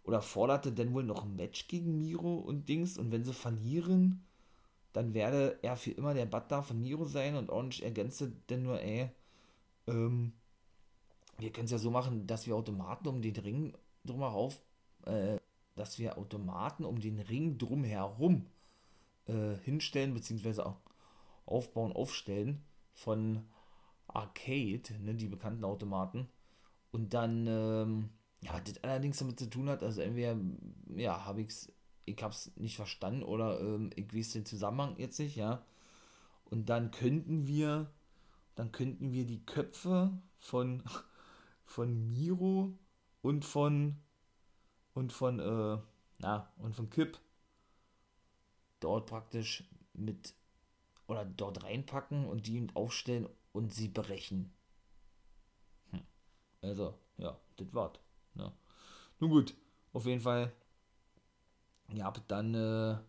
[0.03, 4.23] oder forderte dann wohl noch ein Match gegen Miro und Dings und wenn sie verlieren,
[4.93, 8.81] dann werde er für immer der Butler von Miro sein und Orange ergänzte dann nur,
[8.81, 9.09] ey,
[9.87, 10.33] ähm,
[11.37, 13.73] wir können es ja so machen, dass wir Automaten um den Ring
[14.05, 14.51] drumherum,
[15.05, 15.37] äh,
[15.75, 18.45] dass wir Automaten um den Ring drumherum
[19.25, 20.75] äh, hinstellen, beziehungsweise
[21.45, 22.61] aufbauen, aufstellen
[22.93, 23.43] von
[24.07, 26.27] Arcade, ne, die bekannten Automaten.
[26.91, 28.09] Und dann, ähm,
[28.41, 30.37] ja, das allerdings damit zu tun hat, also entweder,
[30.95, 31.71] ja, habe ich's,
[32.05, 35.63] ich hab's nicht verstanden oder ähm, ich weiß den Zusammenhang jetzt nicht, ja.
[36.49, 37.89] Und dann könnten wir
[38.55, 40.83] dann könnten wir die Köpfe von,
[41.65, 42.77] von Miro
[43.21, 43.97] und von
[44.93, 45.77] und von äh,
[46.19, 47.19] na, und von Kip
[48.79, 50.33] dort praktisch mit
[51.07, 54.53] oder dort reinpacken und die aufstellen und sie brechen.
[55.91, 56.01] Hm.
[56.61, 57.99] Also, ja, das war's.
[58.33, 58.51] Ne?
[59.19, 59.55] Nun gut,
[59.93, 60.53] auf jeden Fall.
[61.93, 63.01] Ja, hab dann, äh, ja,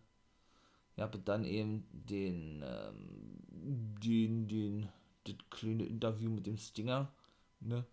[0.97, 3.39] hab dann eben den, ähm,
[4.01, 4.89] den, den,
[5.63, 7.11] kleine Interview mit dem Stinger,
[7.61, 7.85] ne?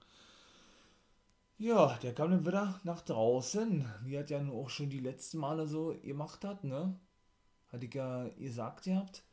[1.58, 5.66] Ja, der kam dann wieder nach draußen, wie er ja auch schon die letzten Male
[5.66, 6.98] so gemacht hat, ne?
[7.72, 9.24] Hatte ich ja gesagt gehabt.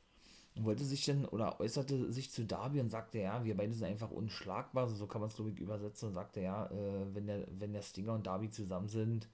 [0.56, 3.88] Und wollte sich dann, oder äußerte sich zu Darby und sagte, ja, wir beide sind
[3.88, 7.73] einfach unschlagbar, so kann man es glaube übersetzen und sagte, ja, äh, wenn, der, wenn
[7.73, 9.30] der Stinger und Darby zusammen sind,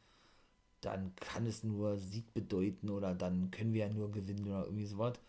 [0.81, 4.85] dann kann es nur Sieg bedeuten oder dann können wir ja nur gewinnen oder irgendwie
[4.85, 5.19] sowas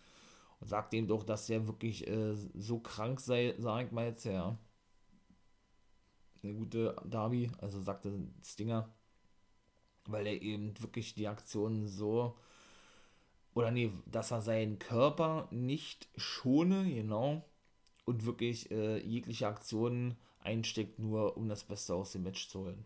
[0.64, 4.58] sagt ihm doch, dass er wirklich äh, so krank sei, sag ich mal jetzt, ja.
[6.42, 8.88] Eine gute Darby, also sagte Stinger,
[10.06, 12.36] weil er eben wirklich die Aktionen so,
[13.54, 17.44] oder nee, dass er seinen Körper nicht schone, genau,
[18.04, 22.84] und wirklich äh, jegliche Aktionen einsteckt, nur um das Beste aus dem Match zu holen.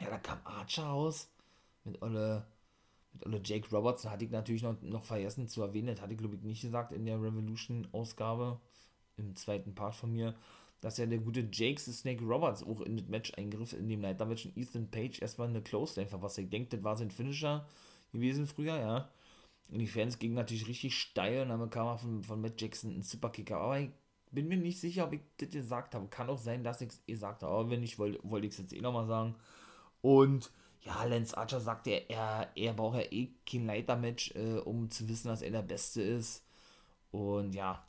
[0.00, 1.30] Ja, da kam Archer raus
[1.84, 2.46] mit Olle
[3.24, 6.36] oder Jake Robertson hatte ich natürlich noch, noch vergessen zu erwähnen, das hatte ich glaube
[6.36, 8.60] ich nicht gesagt in der Revolution-Ausgabe,
[9.16, 10.34] im zweiten Part von mir,
[10.80, 14.46] dass ja der gute Jake Snake Roberts auch in das Match eingriff, in dem Leiter-Match
[14.46, 16.38] und Ethan Page erstmal eine Close-Line verpasst.
[16.38, 17.66] Ich denke, das war sein Finisher
[18.12, 19.10] gewesen früher, ja.
[19.70, 23.02] Und die Fans gingen natürlich richtig steil und dann kam von, von Matt Jackson ein
[23.02, 23.58] Superkicker.
[23.58, 23.90] Aber ich
[24.30, 26.08] bin mir nicht sicher, ob ich das gesagt habe.
[26.08, 27.52] Kann auch sein, dass ich es gesagt habe.
[27.52, 29.34] Aber wenn nicht, wollte, wollte ich es jetzt eh nochmal sagen.
[30.00, 30.50] Und
[30.82, 35.08] ja, Lance Archer sagt, er, er, er braucht ja eh kein Leitermatch, äh, um zu
[35.08, 36.44] wissen, dass er der Beste ist.
[37.10, 37.84] Und ja,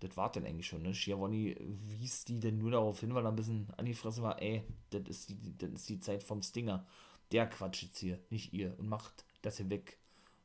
[0.00, 0.94] das war dann eigentlich schon, ne?
[0.94, 1.56] Schiavone
[1.98, 4.62] wies die denn nur darauf hin, weil er ein bisschen an die Fresse war, ey,
[4.90, 6.86] das ist die, das ist die Zeit vom Stinger.
[7.32, 8.74] Der Quatsch jetzt hier, nicht ihr.
[8.78, 9.98] Und macht, dass er weg,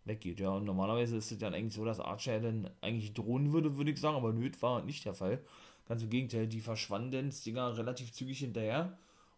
[0.03, 0.39] weggeht.
[0.39, 3.91] Ja, und normalerweise ist es dann eigentlich so, dass Archer dann eigentlich drohen würde, würde
[3.91, 5.41] ich sagen, aber nö, war nicht der Fall.
[5.87, 8.97] Ganz im Gegenteil, die verschwanden Stinger relativ zügig hinterher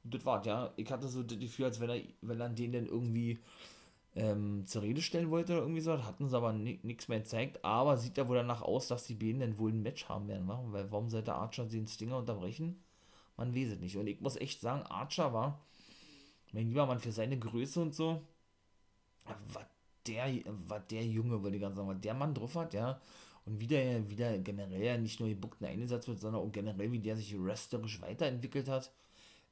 [0.10, 0.74] das war's, ja.
[0.78, 3.40] Ich hatte so das Gefühl, als wenn er, wenn er den dann irgendwie
[4.16, 7.64] ähm, zur Rede stellen wollte oder irgendwie so, hatten sie aber nichts mehr gezeigt.
[7.64, 10.48] Aber sieht ja wohl danach aus, dass die beiden dann wohl ein Match haben werden,
[10.48, 10.64] wa?
[10.68, 12.84] weil warum sollte Archer den Stinger unterbrechen?
[13.38, 13.98] Man weiß es nicht.
[13.98, 15.66] Und ich muss echt sagen, Archer war,
[16.52, 18.22] mein lieber Mann, für seine Größe und so,
[19.26, 19.66] was
[20.08, 20.26] der,
[20.68, 23.00] was der Junge, würde ich ganz sagen, was der Mann drauf hat, ja.
[23.46, 27.00] Und wie der, wie der generell nicht nur gebuckten eingesetzt wird, sondern auch generell, wie
[27.00, 28.92] der sich wrestlerisch weiterentwickelt hat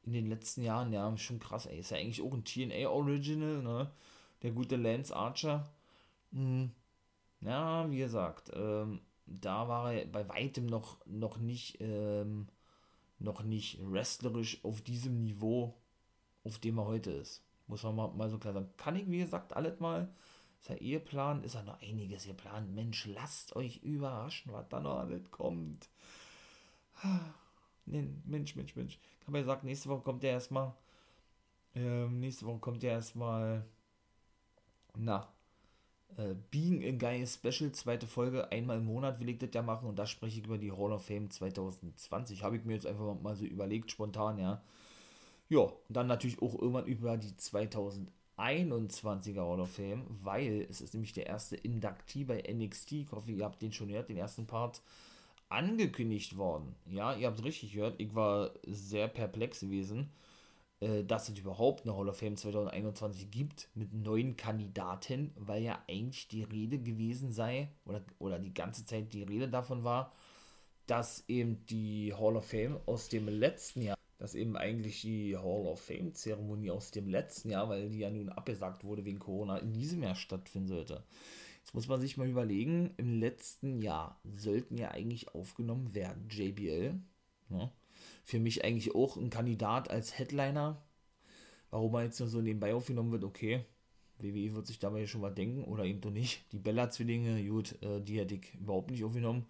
[0.06, 1.80] in den letzten Jahren, ja, schon krass, ey.
[1.80, 3.92] Ist ja eigentlich auch ein TNA Original, ne?
[4.44, 5.70] Der gute Lance Archer.
[6.32, 6.72] Hm.
[7.42, 12.48] Ja, wie gesagt, ähm, da war er bei weitem noch, noch nicht, ähm,
[13.20, 15.76] noch nicht wrestlerisch auf diesem Niveau,
[16.44, 17.44] auf dem er heute ist.
[17.68, 18.70] Muss man mal, mal so klar sagen.
[18.78, 20.14] Kann ich, wie gesagt, alles mal.
[20.62, 22.74] Ist ja Eheplan, ist ja noch einiges geplant.
[22.74, 25.90] Mensch, lasst euch überraschen, was da noch alles kommt.
[27.86, 29.00] Mensch, Mensch, Mensch.
[29.28, 30.74] Habe ja gesagt, nächste Woche kommt ja erstmal.
[31.76, 33.66] Ähm, nächste Woche kommt ja erstmal.
[34.98, 35.28] Na.
[36.18, 38.52] Äh, Being a Guy Special, zweite Folge.
[38.52, 40.92] Einmal im Monat will ich das ja machen und da spreche ich über die Hall
[40.94, 42.44] of Fame 2020.
[42.44, 44.62] Habe ich mir jetzt einfach mal so überlegt, spontan, ja.
[45.50, 50.94] Ja, und dann natürlich auch irgendwann über die 2021er Hall of Fame, weil es ist
[50.94, 52.92] nämlich der erste Inductee bei NXT.
[52.94, 54.82] Ich hoffe, ihr habt den schon gehört, den ersten Part
[55.56, 56.76] angekündigt worden.
[56.90, 60.12] Ja, ihr habt richtig gehört, ich war sehr perplex gewesen,
[60.82, 65.82] äh, dass es überhaupt eine Hall of Fame 2021 gibt mit neuen Kandidaten, weil ja
[65.88, 70.12] eigentlich die Rede gewesen sei, oder, oder die ganze Zeit die Rede davon war,
[70.86, 75.66] dass eben die Hall of Fame aus dem letzten Jahr, dass eben eigentlich die Hall
[75.66, 79.58] of Fame Zeremonie aus dem letzten Jahr, weil die ja nun abgesagt wurde wegen Corona,
[79.58, 81.04] in diesem Jahr stattfinden sollte.
[81.66, 86.94] Jetzt muss man sich mal überlegen, im letzten Jahr sollten ja eigentlich aufgenommen werden JBL.
[87.50, 87.72] Ne?
[88.24, 90.80] Für mich eigentlich auch ein Kandidat als Headliner.
[91.72, 93.66] Warum er jetzt nur so nebenbei aufgenommen wird, okay.
[94.20, 96.46] WWE wird sich dabei schon mal denken oder eben doch nicht.
[96.52, 99.48] Die Bella-Zwillinge, gut, äh, die hätte ich überhaupt nicht aufgenommen.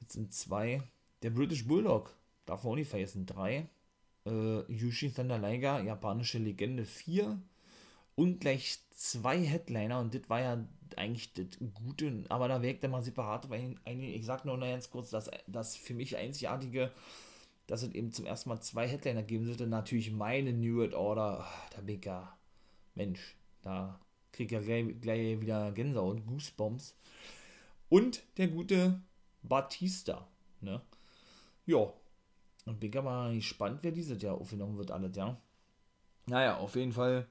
[0.00, 0.84] Jetzt sind zwei.
[1.22, 2.14] Der British Bulldog,
[2.46, 3.68] darf man auch nicht vergessen, drei.
[4.24, 7.42] Äh, Yushi Thunder Liger, japanische Legende, vier.
[8.18, 12.88] Und gleich zwei Headliner und das war ja eigentlich das Gute, aber da wirkt er
[12.88, 16.90] mal separat, weil ich sag nur ganz kurz, dass das für mich einzigartige,
[17.68, 21.46] dass es eben zum ersten Mal zwei Headliner geben sollte, natürlich meine New World Order,
[21.70, 22.36] da bin ich ja,
[22.96, 24.00] Mensch, da
[24.32, 26.96] krieg ich ja gleich, gleich wieder Gänsehaut, Goosebumps.
[27.88, 29.00] Und der gute
[29.44, 30.26] Batista,
[30.60, 30.82] ne?
[31.66, 31.92] Ja,
[32.66, 35.40] und bin aber gespannt, wer dieses Jahr aufgenommen wird, alles, ja.
[36.26, 37.28] Naja, auf jeden Fall,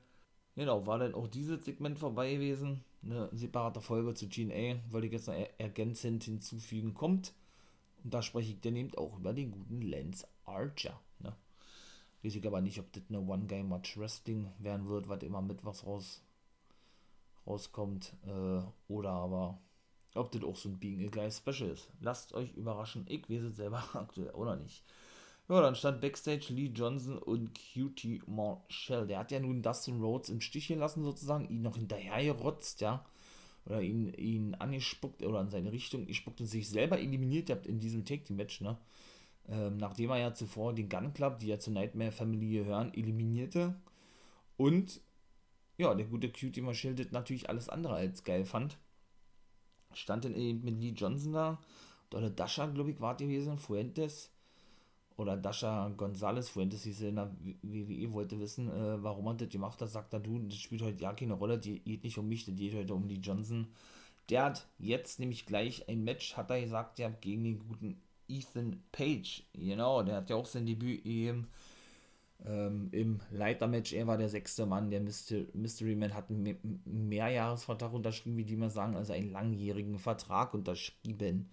[0.57, 5.13] genau, war dann auch dieses Segment vorbei gewesen eine separate Folge zu GNA, wollte ich
[5.13, 7.33] jetzt ergänzend hinzufügen, kommt.
[8.03, 10.99] Und da spreche ich dann eben auch über den guten Lance Archer.
[11.19, 11.35] Ne?
[12.23, 15.85] Weiß ich aber nicht, ob das eine One-Game-Match Wrestling werden wird, was immer mit was
[15.85, 16.21] raus,
[17.45, 18.13] rauskommt.
[18.25, 19.59] Äh, oder aber,
[20.15, 21.89] ob das auch so ein Being a Guy Special ist.
[22.01, 23.05] Lasst euch überraschen.
[23.07, 24.83] Ich weiß es selber aktuell oder nicht.
[25.49, 29.07] Ja, dann stand Backstage Lee Johnson und Cutie Marshall.
[29.07, 33.05] Der hat ja nun Dustin Rhodes im Stich gelassen, sozusagen, ihn noch hinterhergerotzt, ja.
[33.65, 37.79] Oder ihn, ihn angespuckt oder in seine Richtung gespuckt und sich selber eliminiert hat in
[37.79, 38.77] diesem Take Team Match, ne.
[39.47, 43.75] Ähm, nachdem er ja zuvor den Gun Club, die ja zur Nightmare Family gehören, eliminierte.
[44.57, 44.99] Und
[45.77, 48.77] ja, der gute Cutie Marshall das natürlich alles andere als geil fand.
[49.93, 51.61] Stand dann eben mit Lee Johnson da.
[52.09, 54.31] Dolle Dasha, glaube ich, war gewesen, Fuentes
[55.17, 59.81] oder Dasha Gonzalez Fuentes hieß in der WWE, wollte wissen, äh, warum er das gemacht
[59.81, 62.45] hat, sagt er, du, das spielt heute ja keine Rolle, die geht nicht um mich,
[62.45, 63.67] das geht heute um die Johnson.
[64.29, 68.83] Der hat jetzt nämlich gleich ein Match, hat er gesagt, ja, gegen den guten Ethan
[68.91, 69.43] Page.
[69.53, 71.47] Genau, der hat ja auch sein Debüt eben
[72.45, 73.93] ähm, im Leitermatch.
[73.93, 78.69] Er war der sechste Mann, der Mystery Man hat einen Mehrjahresvertrag unterschrieben, wie die mal
[78.69, 81.49] sagen, also einen langjährigen Vertrag unterschrieben.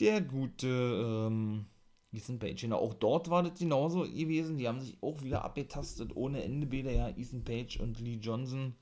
[0.00, 1.66] Der gute, ähm,
[2.12, 2.62] Ethan Page.
[2.62, 4.58] Genau, auch dort war das genauso gewesen.
[4.58, 8.74] Die haben sich auch wieder abgetastet, ohne Ende Bilder, ja, Ethan Page und Lee Johnson.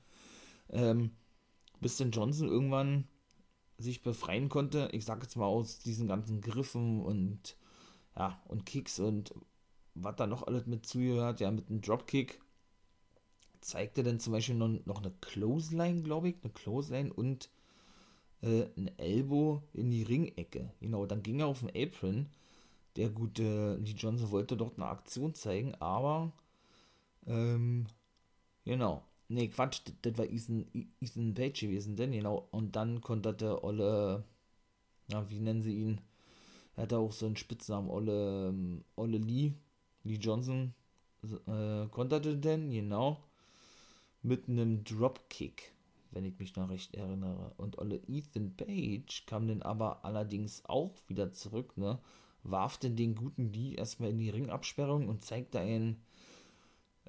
[0.69, 1.11] Ähm,
[1.79, 3.07] bis denn Johnson irgendwann
[3.77, 7.57] sich befreien konnte, ich sag jetzt mal aus diesen ganzen Griffen und
[8.15, 9.33] ja, und Kicks und
[9.93, 12.39] was da noch alles mit zugehört, ja, mit einem Dropkick,
[13.61, 17.49] zeigte dann zum Beispiel noch, noch eine Clothesline, glaube ich, eine Clothesline und
[18.41, 20.71] äh, ein Elbow in die Ringecke.
[20.79, 22.27] Genau, dann ging er auf den Apron
[22.97, 26.31] der gute Lee Johnson wollte dort eine Aktion zeigen, aber
[27.27, 27.85] ähm,
[28.65, 29.03] genau.
[29.29, 30.65] Nee, Quatsch, das, war Ethan,
[31.01, 32.47] Ethan Page gewesen, denn genau.
[32.51, 34.23] Und dann konnte der Olle,
[35.09, 36.01] ja, wie nennen sie ihn?
[36.75, 39.53] Er hatte auch so einen Spitznamen, Olle, ähm, Olle Lee,
[40.03, 40.73] Lee Johnson,
[41.23, 43.17] äh, konterte denn, genau,
[44.21, 45.73] mit einem Dropkick,
[46.11, 47.53] wenn ich mich noch recht erinnere.
[47.57, 51.99] Und Olle Ethan Page kam dann aber allerdings auch wieder zurück, ne?
[52.43, 56.01] Warf denn den guten Lee erstmal in die Ringabsperrung und zeigte einen,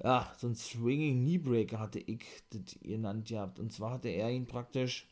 [0.03, 3.59] ja, so ein Swinging Kneebreaker hatte ich das genannt gehabt.
[3.59, 5.07] Und zwar hatte er ihn praktisch,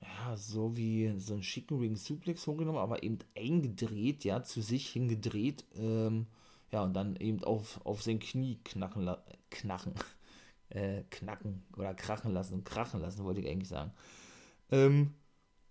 [0.00, 4.88] ja, so wie so ein schicken Ring Suplex hochgenommen, aber eben eingedreht, ja, zu sich
[4.90, 6.26] hingedreht, ähm,
[6.72, 9.10] Ja, und dann eben auf, auf sein Knie knacken,
[9.50, 9.94] knacken,
[10.70, 13.92] äh, knacken oder krachen lassen, krachen lassen, wollte ich eigentlich sagen.
[14.72, 15.14] Ähm,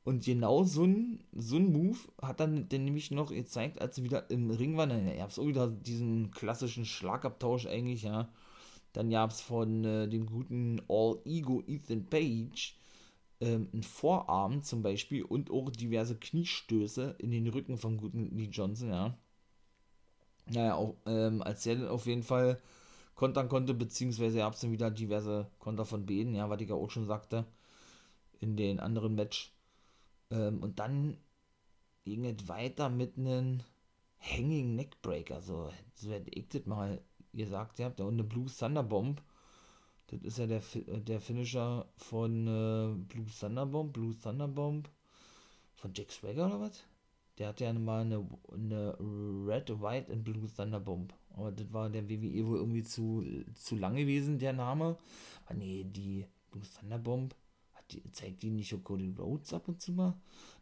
[0.09, 4.03] und genau so ein, so ein Move hat dann der nämlich noch gezeigt, als sie
[4.03, 4.89] wieder im Ring waren.
[4.89, 8.27] Dann gab es auch wieder diesen klassischen Schlagabtausch eigentlich, ja.
[8.91, 12.75] Dann gab es von äh, dem guten All Ego Ethan Page
[13.39, 18.49] ähm, einen Vorarm zum Beispiel und auch diverse Kniestöße in den Rücken vom guten Lee
[18.51, 19.15] Johnson, ja.
[20.47, 22.59] Naja, auch, ähm, als er dann auf jeden Fall
[23.13, 26.73] kontern konnte, beziehungsweise gab es dann wieder diverse Konter von Beden, ja, was ich ja
[26.73, 27.45] auch schon sagte,
[28.39, 29.53] in den anderen Match.
[30.31, 31.17] Ähm, und dann
[32.03, 33.61] ging es weiter mit einem
[34.19, 37.01] Hanging Neckbreaker, so, so hätte ich das mal
[37.33, 39.21] gesagt, ja, und eine Blue Thunderbomb.
[40.07, 40.61] Das ist ja der,
[41.01, 44.89] der Finisher von äh, Blue Thunderbomb, Blue Thunderbomb
[45.75, 46.83] von Jack Swagger oder was?
[47.37, 48.97] Der hatte ja mal eine, eine
[49.47, 51.13] Red, White and Blue Thunderbomb.
[51.35, 54.97] Aber das war der WWE wohl irgendwie zu, zu lang gewesen, der Name.
[55.45, 57.33] Aber nee, die Blue Thunderbomb,
[58.11, 60.13] zeigt die nicht Cody Rhodes ab und zu mal?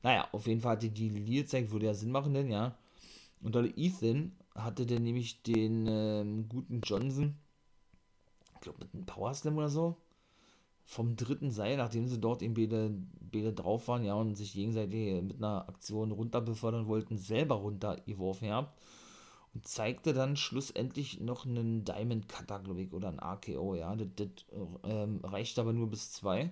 [0.03, 2.77] Naja, auf jeden Fall hatte die Lilly gezeigt, würde ja Sinn machen, denn ja.
[3.41, 7.35] Und da Ethan hatte der nämlich den ähm, guten Johnson,
[8.55, 9.97] ich glaube mit einem Power Slam oder so,
[10.87, 15.21] vom dritten Seil, nachdem sie dort eben beide, beide drauf waren, ja, und sich gegenseitig
[15.21, 18.79] mit einer Aktion runter befördern wollten, selber runtergeworfen habt.
[19.53, 23.95] Und zeigte dann schlussendlich noch einen Diamond Cutter, glaube ich, oder ein AKO, ja.
[23.95, 24.29] Das, das
[24.83, 26.51] ähm, reicht aber nur bis zwei.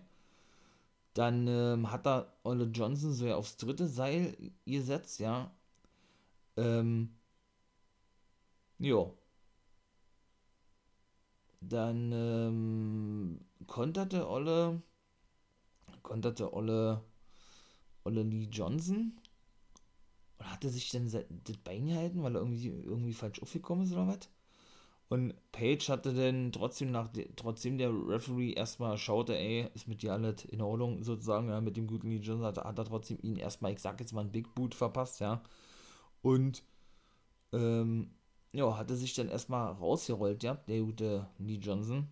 [1.15, 5.51] Dann ähm, hat da Olle Johnson so ja aufs dritte Seil gesetzt, ja.
[6.57, 7.15] Ähm,
[8.79, 9.11] ja.
[11.61, 14.81] Dann ähm, konterte Olle,
[16.03, 17.03] konterte Olle,
[18.05, 19.19] Olle Lee Johnson
[20.37, 24.07] und hatte sich dann das Bein gehalten, weil er irgendwie, irgendwie falsch aufgekommen ist oder
[24.07, 24.29] was?
[25.07, 30.13] Und Page hatte dann trotzdem nach trotzdem der Referee erstmal schaute, ey, ist mit dir
[30.13, 33.35] alles in Ordnung sozusagen, ja, mit dem guten Lee Johnson hat, hat er trotzdem ihn
[33.35, 35.43] erstmal, ich sag jetzt mal, ein Big Boot verpasst, ja.
[36.23, 36.63] Und
[37.53, 38.11] ähm,
[38.53, 42.07] ja, hatte sich dann erstmal rausgerollt, ja, der gute Lee Johnson.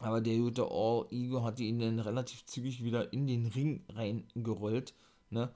[0.00, 4.94] Aber der gute All Ego hatte ihn dann relativ zügig wieder in den Ring reingerollt,
[5.30, 5.52] ne?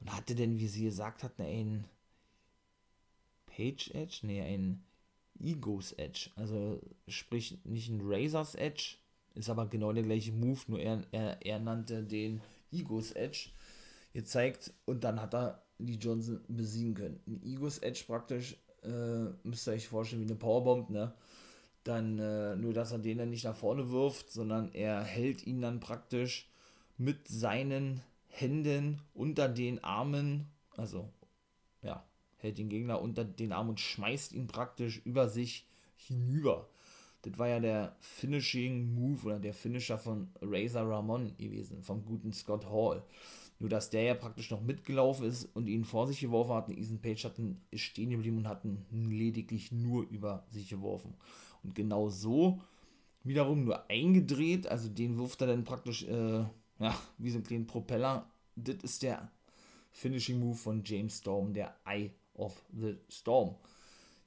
[0.00, 1.84] Und hatte denn, wie sie gesagt hat, ein
[3.46, 4.26] Page Edge?
[4.26, 4.82] Ne, ein
[5.42, 6.30] Egos Edge.
[6.36, 8.96] Also sprich nicht ein Razors Edge,
[9.34, 13.50] ist aber genau der gleiche Move, nur er, er, er nannte den Egos Edge
[14.12, 17.20] gezeigt und dann hat er die Johnson besiegen können.
[17.26, 21.12] Ein Egos Edge praktisch, äh, müsst ihr euch vorstellen, wie eine Powerbomb, ne?
[21.84, 25.60] Dann äh, nur, dass er den dann nicht nach vorne wirft, sondern er hält ihn
[25.60, 26.48] dann praktisch
[26.96, 31.08] mit seinen Händen unter den Armen, also
[31.82, 32.04] ja,
[32.42, 36.68] hält den Gegner unter den Arm und schmeißt ihn praktisch über sich hinüber.
[37.22, 42.32] Das war ja der Finishing Move oder der Finisher von Razor Ramon gewesen, vom guten
[42.32, 43.04] Scott Hall.
[43.60, 46.68] Nur dass der ja praktisch noch mitgelaufen ist und ihn vor sich geworfen hat.
[46.68, 47.38] Und Page hat
[47.70, 51.14] ist stehen geblieben und hat ihn lediglich nur über sich geworfen.
[51.62, 52.60] Und genau so
[53.22, 54.66] wiederum nur eingedreht.
[54.66, 56.44] Also den wirft er dann praktisch äh,
[56.80, 58.28] ja, wie so ein kleinen Propeller.
[58.56, 59.30] Das ist der
[59.92, 63.56] Finishing Move von James Storm, der Eye of the Storm.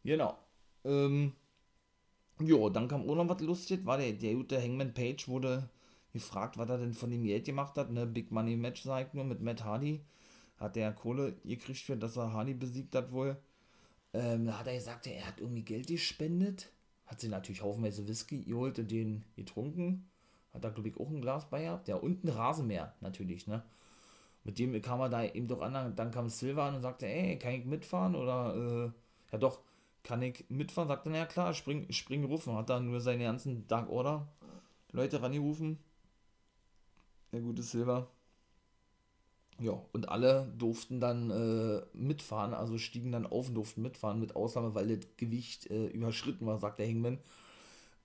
[0.04, 0.38] Genau.
[0.84, 1.34] Ähm,
[2.40, 5.70] jo, dann kam auch noch was lustig, war der, der gute Hangman Page wurde
[6.16, 7.92] gefragt, was er denn von dem Geld gemacht hat.
[7.92, 8.06] Ne?
[8.06, 10.02] Big Money Match, sagt nur, mit Matt Hardy.
[10.58, 13.38] Hat er Kohle gekriegt für, dass er Hardy besiegt hat wohl.
[14.14, 16.72] Ähm, da hat er gesagt, er hat irgendwie Geld gespendet.
[17.06, 20.10] Hat sie natürlich haufenweise Whisky geholt und den getrunken.
[20.54, 21.90] Hat da, glaube ich, auch ein Glas bei gehabt.
[21.90, 23.62] Ja, und ein Rasenmäher, natürlich, ne?
[24.46, 25.96] Mit dem kam er da eben doch an.
[25.96, 28.16] Dann kam Silva an und sagte, ey, kann ich mitfahren?
[28.16, 28.92] Oder, äh,
[29.34, 29.60] ja doch,
[30.04, 30.88] kann ich mitfahren?
[30.88, 32.56] Sagte, na ja klar, spring, spring rufen.
[32.56, 34.28] Hat dann nur seine ganzen Dark Order
[34.94, 35.80] Leute rangerufen
[37.36, 38.08] der gute Silver.
[39.60, 44.36] Ja, und alle durften dann äh, mitfahren, also stiegen dann auf und durften mitfahren, mit
[44.36, 47.20] Ausnahme, weil das Gewicht äh, überschritten war, sagt der Hangman.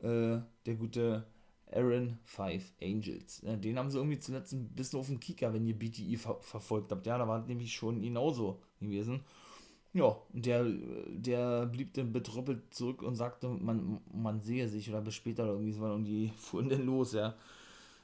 [0.00, 1.24] Äh, der gute
[1.72, 3.40] Aaron Five Angels.
[3.42, 6.92] Den haben sie irgendwie zuletzt ein bisschen auf den Kicker, wenn ihr BTI ver verfolgt
[6.92, 7.06] habt.
[7.06, 9.20] Ja, da war nämlich schon genauso gewesen.
[9.92, 10.64] Ja, der,
[11.08, 15.52] der blieb dann betrüppelt zurück und sagte, man, man sehe sich oder bis später oder
[15.54, 17.34] irgendwie so und die fuhren dann los, ja.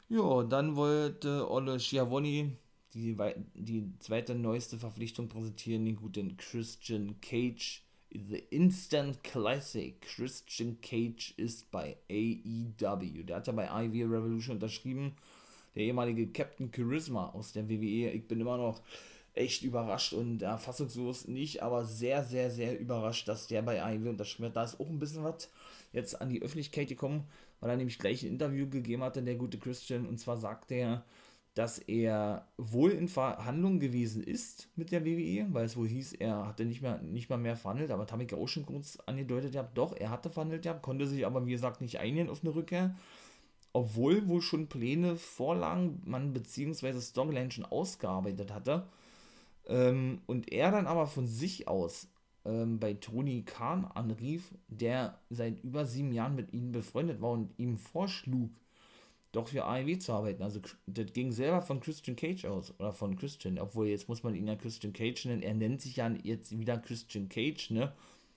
[0.09, 2.53] Ja, dann wollte Olle Schiavoni
[2.95, 3.17] die,
[3.55, 7.83] die zweite neueste Verpflichtung präsentieren, den guten Christian Cage.
[8.19, 10.01] The Instant Classic.
[10.01, 13.25] Christian Cage ist bei AEW.
[13.25, 15.17] Der hat ja bei IV Revolution unterschrieben.
[15.75, 18.11] Der ehemalige Captain Charisma aus der WWE.
[18.11, 18.81] Ich bin immer noch
[19.35, 24.09] echt überrascht und ja, fassungslos nicht, aber sehr, sehr, sehr überrascht, dass der bei AEW
[24.09, 24.57] unterschrieben hat.
[24.57, 25.51] Da ist auch ein bisschen was
[25.93, 27.25] jetzt an die Öffentlichkeit gekommen,
[27.61, 31.05] weil er nämlich gleich ein Interview gegeben hatte, der gute Christian, und zwar sagte er,
[31.57, 36.47] dass er wohl in Verhandlungen gewesen ist mit der WWE, weil es wohl hieß, er
[36.47, 39.97] hatte nicht mehr, nicht mal mehr verhandelt, aber ja auch schon kurz angedeutet, ja, doch,
[39.97, 42.95] er hatte verhandelt, ja, konnte sich aber, wie gesagt, nicht einigen auf eine Rückkehr
[43.77, 48.87] obwohl wohl schon Pläne vorlagen, man beziehungsweise Storyline schon ausgearbeitet hatte.
[49.67, 52.09] Ähm, und er dann aber von sich aus
[52.47, 57.53] ähm, bei Tony Khan anrief, der seit über sieben Jahren mit ihm befreundet war und
[57.59, 58.49] ihm vorschlug,
[59.37, 60.43] doch für AEW zu arbeiten.
[60.43, 64.35] Also das ging selber von Christian Cage aus, oder von Christian, obwohl jetzt muss man
[64.35, 65.43] ihn ja Christian Cage nennen.
[65.43, 67.93] Er nennt sich ja jetzt wieder Christian Cage, ne?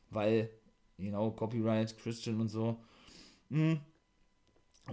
[0.09, 0.49] Weil,
[0.97, 2.83] genau, Copyright, Christian und so.
[3.49, 3.79] Hm.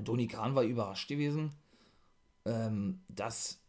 [0.04, 1.52] Tony Khan war überrascht gewesen,
[2.44, 3.60] ähm, dass,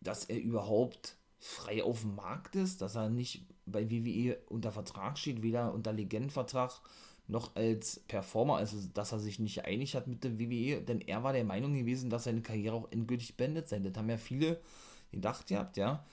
[0.00, 5.18] dass er überhaupt frei auf dem Markt ist, dass er nicht bei WWE unter Vertrag
[5.18, 6.80] steht, weder unter Legendenvertrag
[7.26, 11.22] noch als Performer, also dass er sich nicht einig hat mit der WWE, denn er
[11.22, 13.78] war der Meinung gewesen, dass seine Karriere auch endgültig beendet sei.
[13.78, 14.60] Das haben ja viele
[15.10, 16.04] gedacht gehabt, ja.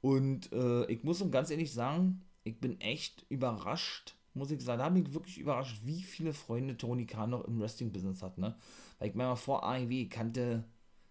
[0.00, 4.86] Und äh, ich muss ganz ehrlich sagen, ich bin echt überrascht, muss ich sagen, da
[4.86, 8.56] habe ich wirklich überrascht, wie viele Freunde Tony Khan noch im Wrestling-Business hat, ne?
[8.98, 10.64] Weil ich meine, vor AEW kannte,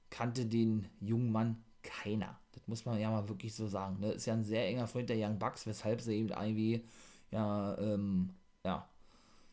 [0.09, 2.39] kannte den jungen Mann keiner.
[2.51, 3.99] Das muss man ja mal wirklich so sagen.
[3.99, 4.11] Ne?
[4.11, 6.81] Ist ja ein sehr enger Freund der Young Bucks, weshalb sie eben AEW
[7.31, 8.33] ja, ähm,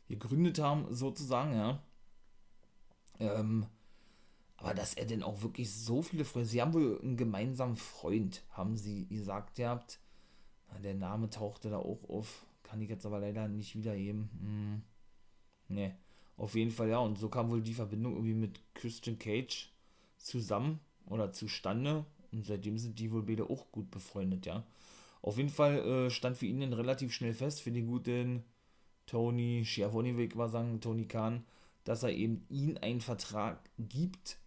[0.09, 1.83] gegründet haben, sozusagen, ja.
[3.21, 3.67] Ähm,
[4.57, 8.43] aber dass er denn auch wirklich so viele Freunde, sie haben wohl einen gemeinsamen Freund,
[8.51, 10.01] haben sie gesagt, ihr habt,
[10.83, 14.31] der Name tauchte da auch auf, kann ich jetzt aber leider nicht wiedergeben.
[14.41, 14.83] Hm.
[15.77, 15.97] Ne,
[16.37, 16.99] auf jeden Fall ja.
[16.99, 19.73] Und so kam wohl die Verbindung irgendwie mit Christian Cage
[20.17, 22.05] zusammen oder zustande.
[22.33, 24.65] Und seitdem sind die wohl beide auch gut befreundet, ja.
[25.23, 28.45] Auf jeden Fall äh, stand für ihn dann relativ schnell fest, für den guten
[29.09, 31.45] Tony ich mal sagen, Tony Khan,
[31.85, 34.39] dass er eben ihn einen Vertrag gibt,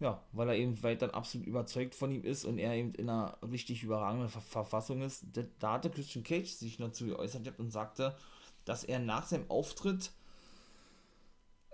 [0.00, 3.38] ja, weil er eben weiter absolut überzeugt von ihm ist und er eben in einer
[3.42, 5.26] richtig überragenden Ver Verfassung ist.
[5.58, 8.16] Da hatte Christian Cage sich dazu geäußert und sagte,
[8.64, 10.12] dass er nach seinem Auftritt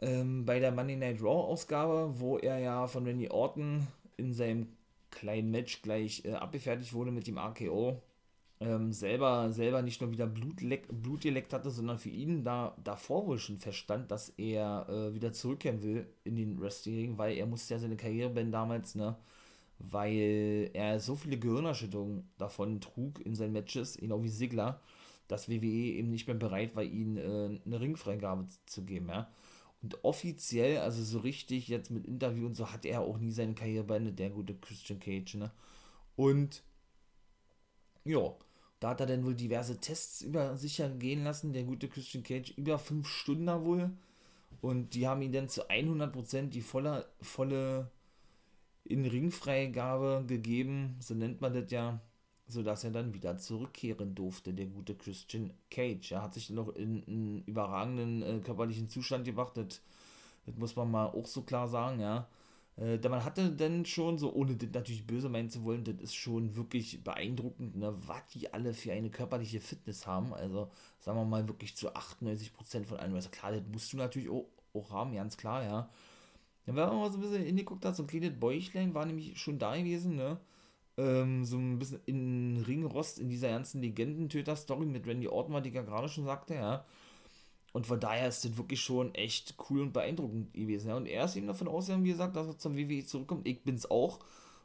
[0.03, 3.87] ähm, bei der Monday Night Raw Ausgabe, wo er ja von Randy Orton
[4.17, 4.77] in seinem
[5.11, 8.03] kleinen Match gleich äh, abgefertigt wurde mit dem RKO,
[8.61, 12.77] ähm, selber, selber nicht nur wieder Blut, leck, Blut geleckt hatte, sondern für ihn da
[12.85, 17.47] davor wohl schon feststand, dass er äh, wieder zurückkehren will in den Wrestling, weil er
[17.47, 19.17] musste ja seine Karriere beenden damals, ne?
[19.79, 24.81] Weil er so viele Gehirnerschütterungen davon trug in seinen Matches, genau wie Sigler,
[25.29, 29.31] dass WWE eben nicht mehr bereit war, ihm äh, eine Ringfreigabe zu geben, ja.
[29.83, 33.55] Und offiziell, also so richtig jetzt mit Interview und so, hat er auch nie seine
[33.55, 35.51] Karriere beendet, der gute Christian Cage, ne?
[36.17, 36.63] Und
[38.05, 38.35] ja,
[38.81, 42.55] da hat er dann wohl diverse Tests über sich gehen lassen, der gute Christian Cage,
[42.57, 43.91] über fünf Stunden da wohl.
[44.63, 47.91] Und die haben ihm dann zu 100% die volle, volle
[48.85, 52.01] In-Ring-Freigabe gegeben, so nennt man das ja,
[52.47, 56.13] sodass er dann wieder zurückkehren durfte, der gute Christian Cage.
[56.13, 59.83] Er hat sich dann noch in einen überragenden äh, körperlichen Zustand gebracht, das,
[60.47, 62.29] das muss man mal auch so klar sagen, ja.
[62.81, 66.15] Äh, man hatte dann schon, so ohne das natürlich böse meinen zu wollen, das ist
[66.15, 70.33] schon wirklich beeindruckend, ne, was die alle für eine körperliche Fitness haben.
[70.35, 73.15] Also sagen wir mal wirklich zu 98% von allen.
[73.15, 75.91] Also klar, das musst du natürlich auch, auch haben, ganz klar, ja.
[76.67, 79.59] Wenn man mal so ein bisschen hingeguckt hat, so ein kleines Bäuchlein war nämlich schon
[79.59, 80.39] da gewesen, ne?
[80.97, 85.75] Ähm, so ein bisschen in Ringrost in dieser ganzen Legendentöter-Story mit Randy Orton, was ich
[85.75, 86.85] ja gerade schon sagte, ja.
[87.73, 90.89] Und von daher ist das wirklich schon echt cool und beeindruckend gewesen.
[90.89, 90.97] Ja.
[90.97, 93.47] Und er ist eben davon ausgegangen, wie gesagt, dass er zum WWE zurückkommt.
[93.47, 94.19] Ich bin es auch,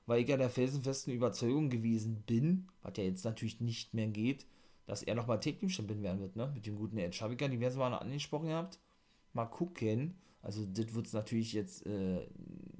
[0.08, 4.46] weil ich ja der felsenfesten Überzeugung gewesen bin, was ja jetzt natürlich nicht mehr geht,
[4.88, 6.52] dass er nochmal Take-Team-Champion werden wird, ne?
[6.54, 7.20] Mit dem guten Edge.
[7.22, 8.80] Habe ich ja diverse Mal angesprochen gehabt.
[9.34, 10.16] Mal gucken.
[10.42, 12.28] Also, das wird natürlich jetzt, äh,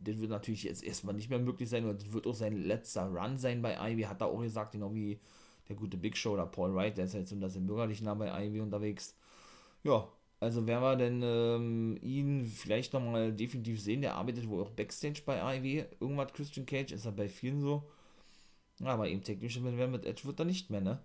[0.04, 3.08] das wird natürlich jetzt erstmal nicht mehr möglich sein, oder das wird auch sein letzter
[3.08, 5.20] Run sein bei Ivy, hat er auch gesagt, genau wie
[5.68, 8.46] der gute Big Show oder Paul Wright, der ist jetzt unter dem bürgerlichen Namen bei
[8.46, 9.16] Ivy unterwegs.
[9.86, 10.10] Ja,
[10.40, 14.02] also werden wir denn ähm, ihn vielleicht nochmal definitiv sehen.
[14.02, 15.86] Der arbeitet wohl auch Backstage bei AEW.
[16.00, 17.84] Irgendwas Christian Cage ist ja bei vielen so.
[18.84, 21.00] Aber eben technisch werden mit Edge wird er nicht mehr, ne?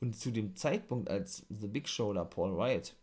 [0.00, 2.96] Und zu dem Zeitpunkt, als The Big Show oder Paul Wright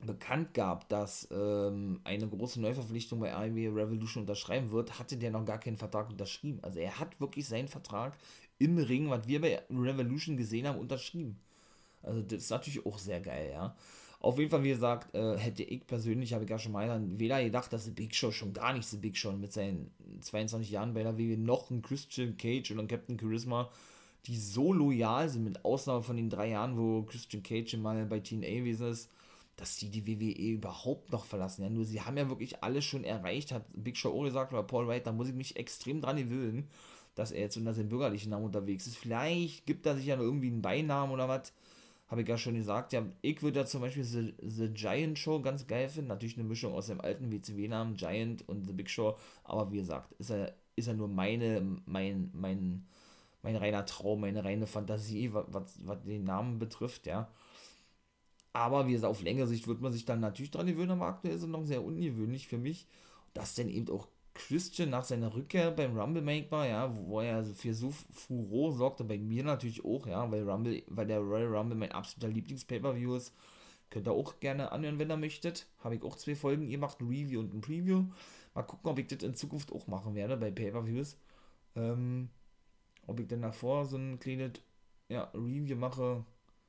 [0.00, 5.44] bekannt gab, dass ähm, eine große Neuverpflichtung bei AEW Revolution unterschreiben wird, hatte der noch
[5.44, 6.60] gar keinen Vertrag unterschrieben.
[6.62, 8.16] Also er hat wirklich seinen Vertrag
[8.58, 11.38] im Ring, was wir bei Revolution gesehen haben, unterschrieben.
[12.02, 13.76] Also das ist natürlich auch sehr geil, ja.
[14.20, 17.42] Auf jeden Fall, wie gesagt, äh, hätte ich persönlich, habe ich ja schon mal weder
[17.42, 20.92] gedacht, dass die Big Show schon gar nicht so Big Show mit seinen 22 Jahren
[20.92, 23.70] bei der WWE noch ein Christian Cage oder ein Captain Charisma,
[24.26, 28.18] die so loyal sind, mit Ausnahme von den drei Jahren, wo Christian Cage mal bei
[28.18, 29.08] TNA gewesen ist,
[29.56, 31.62] dass die die WWE überhaupt noch verlassen.
[31.62, 34.64] Ja, nur sie haben ja wirklich alles schon erreicht, hat Big Show auch gesagt, oder
[34.64, 36.68] Paul Wright, da muss ich mich extrem dran gewöhnen,
[37.14, 38.96] dass er jetzt unter seinem bürgerlichen Namen unterwegs ist.
[38.96, 41.52] Vielleicht gibt er sich ja irgendwie einen Beinamen oder was.
[42.08, 42.92] Habe ich ja schon gesagt.
[42.92, 46.08] Ja, ich würde da zum Beispiel The, The Giant Show ganz geil finden.
[46.08, 49.16] Natürlich eine Mischung aus dem alten WCW-Namen Giant und The Big Show.
[49.44, 52.86] Aber wie gesagt, ist er, ist er nur meine, mein, mein,
[53.42, 57.30] mein reiner Traum, meine reine Fantasie, was den Namen betrifft, ja.
[58.52, 61.34] Aber wie gesagt, auf längere Sicht wird man sich dann natürlich dran gewöhnen, aber aktuell
[61.34, 62.86] ist es noch sehr ungewöhnlich für mich,
[63.34, 67.74] dass dann eben auch Christian nach seiner Rückkehr beim Rumble Maker, ja, wo er für
[67.74, 71.92] so Furore sorgte, bei mir natürlich auch, ja, weil Rumble, weil der Royal Rumble mein
[71.92, 73.34] absoluter Lieblings-Pay-Per-View ist.
[73.90, 75.66] Könnt ihr auch gerne anhören, wenn ihr möchtet.
[75.78, 78.04] Habe ich auch zwei Folgen gemacht, ein Review und ein Preview.
[78.54, 81.16] Mal gucken, ob ich das in Zukunft auch machen werde bei Pay-Per-Views.
[81.74, 82.28] Ähm,
[83.06, 84.52] ob ich dann davor so ein kleines
[85.08, 86.24] ja, Review mache,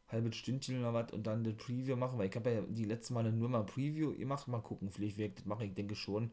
[0.08, 3.14] halbes Stündchen oder was und dann das Preview mache, weil ich habe ja die letzten
[3.14, 4.48] Male nur mal Preview gemacht.
[4.48, 6.32] Mal gucken, vielleicht ich das machen, ich denke schon.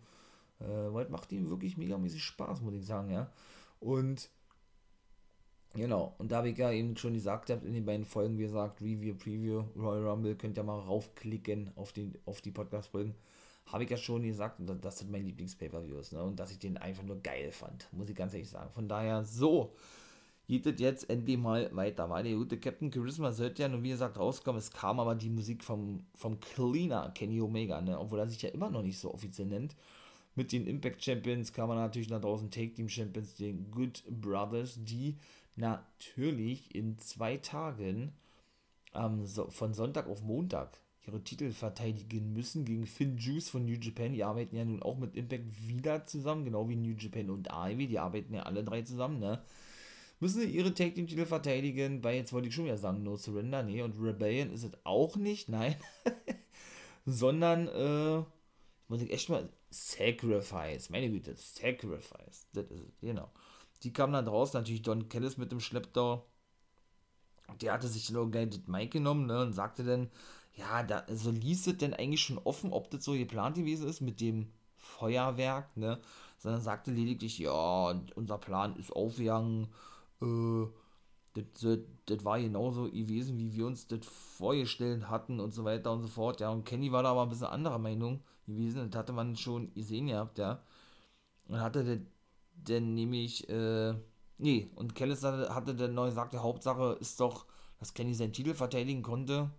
[0.61, 3.31] Äh, weil es macht ihm wirklich megamäßig Spaß, muss ich sagen, ja.
[3.81, 4.31] Und
[5.75, 8.81] Genau, und da habe ich ja eben schon gesagt, in den beiden Folgen, wie gesagt,
[8.81, 13.15] Review, Preview, Royal Rumble, könnt ihr mal raufklicken auf die, auf die Podcast-Folgen.
[13.67, 16.23] Habe ich ja schon gesagt, dass das mein Lieblings-Pay-Per-View ist, ne?
[16.23, 18.71] Und dass ich den einfach nur geil fand, muss ich ganz ehrlich sagen.
[18.71, 19.75] Von daher, so,
[20.49, 22.09] geht es jetzt endlich mal weiter.
[22.09, 24.59] Weil der gute Captain Charisma sollte ja nur, wie gesagt, rauskommen.
[24.59, 27.99] Es kam aber die Musik vom, vom Cleaner Kenny Omega, ne?
[27.99, 29.77] Obwohl er sich ja immer noch nicht so offiziell nennt.
[30.37, 34.79] Mit den Impact Champions kam man natürlich nach draußen Take Team Champions, den Good Brothers,
[34.85, 35.17] die
[35.57, 38.13] natürlich in zwei Tagen
[38.95, 43.79] ähm, so, von Sonntag auf Montag ihre Titel verteidigen müssen gegen Finn Juice von New
[43.81, 44.13] Japan.
[44.13, 47.87] Die arbeiten ja nun auch mit Impact wieder zusammen, genau wie New Japan und AEW.
[47.87, 49.43] Die arbeiten ja alle drei zusammen, ne?
[50.19, 53.17] Müssen sie ihre Tag Team Titel verteidigen bei, jetzt wollte ich schon wieder sagen, No
[53.17, 55.77] Surrender, nee, und Rebellion ist es auch nicht, nein.
[57.07, 58.25] Sondern, äh,
[58.89, 63.31] muss ich echt mal, Sacrifice, meine Güte, Sacrifice, das ist es, genau.
[63.83, 66.27] Die kamen dann raus, natürlich Don Kellis mit dem Schlepptau.
[67.61, 70.11] Der hatte sich dann gleich das Mic genommen ne, und sagte dann,
[70.55, 74.01] ja, da, also ließ es denn eigentlich schon offen, ob das so geplant gewesen ist
[74.01, 76.01] mit dem Feuerwerk, ne?
[76.39, 79.69] Sondern sagte lediglich, ja, unser Plan ist aufgegangen,
[80.23, 80.67] äh,
[81.35, 86.09] das war genauso gewesen, wie wir uns das vorgestellt hatten und so weiter und so
[86.09, 86.41] fort.
[86.41, 88.91] Ja, und Kenny war da aber ein bisschen anderer Meinung gewesen.
[88.91, 90.63] Das hatte man schon gesehen gehabt, ja.
[91.49, 92.07] Und hatte
[92.65, 93.95] dann nämlich, äh,
[94.39, 97.47] nee, und Kellis hatte, hatte dann neu gesagt, die Hauptsache ist doch,
[97.79, 99.51] dass Kenny seinen Titel verteidigen konnte.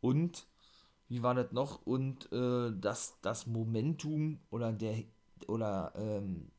[0.00, 0.46] Und,
[1.08, 1.86] wie war das noch?
[1.86, 5.04] Und, äh, dass das Momentum oder der,
[5.48, 6.50] oder, ähm,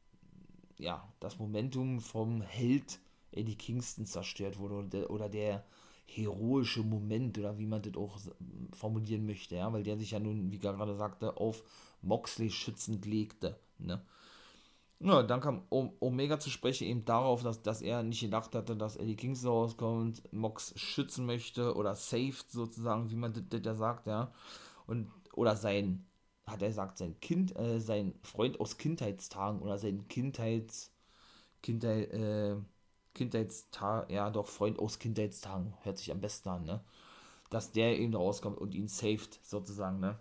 [0.78, 3.00] ja, das Momentum vom Held
[3.32, 5.66] Eddie Kingston zerstört wurde oder der, oder der
[6.08, 8.18] heroische Moment oder wie man das auch
[8.74, 11.64] formulieren möchte, ja, weil der sich ja nun, wie gerade sagte, auf
[12.02, 14.02] Moxley schützend legte, ne.
[15.00, 18.96] Ja, dann kam Omega zu sprechen eben darauf, dass, dass er nicht gedacht hatte, dass
[18.96, 24.34] Eddie Kingston rauskommt, Mox schützen möchte oder saved sozusagen, wie man das, ja sagt, ja.
[24.88, 26.08] Und, oder sein,
[26.48, 30.92] hat er gesagt, sein Kind, äh, sein Freund aus Kindheitstagen oder sein Kindheits,
[31.62, 32.56] Kindheit, äh,
[33.18, 36.82] Kindheitstagen, ja doch, Freund aus Kindheitstagen, hört sich am besten an, ne?
[37.50, 40.18] Dass der eben rauskommt und ihn saved, sozusagen, ne?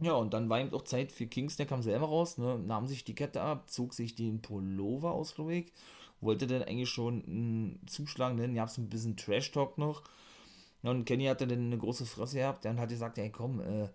[0.00, 2.58] Ja, und dann war eben auch Zeit für Kings, der kam selber raus, ne?
[2.58, 5.66] Nahm sich die Kette ab, zog sich den Pullover aus, glaube.
[6.20, 10.02] Wollte dann eigentlich schon einen zuschlagen, denn gab es ein bisschen Trash-Talk noch.
[10.82, 13.88] Und Kenny hatte dann eine große Fresse gehabt, dann hat er gesagt, ey komm, äh,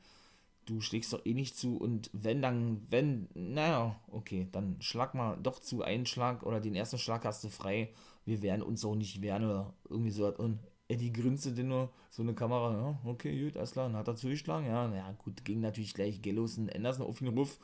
[0.67, 5.37] du schlägst doch eh nicht zu und wenn dann, wenn, naja, okay, dann schlag mal
[5.41, 7.89] doch zu einen Schlag oder den ersten Schlag hast du frei,
[8.25, 10.27] wir werden uns auch nicht wehren oder irgendwie so.
[10.35, 10.59] Und
[10.89, 14.15] Eddie grinste denn nur so eine Kamera, ja, okay, gut, alles klar, dann hat er
[14.15, 17.59] zugeschlagen, ja, naja, gut, ging natürlich gleich Gellos und Anderson auf den Ruf,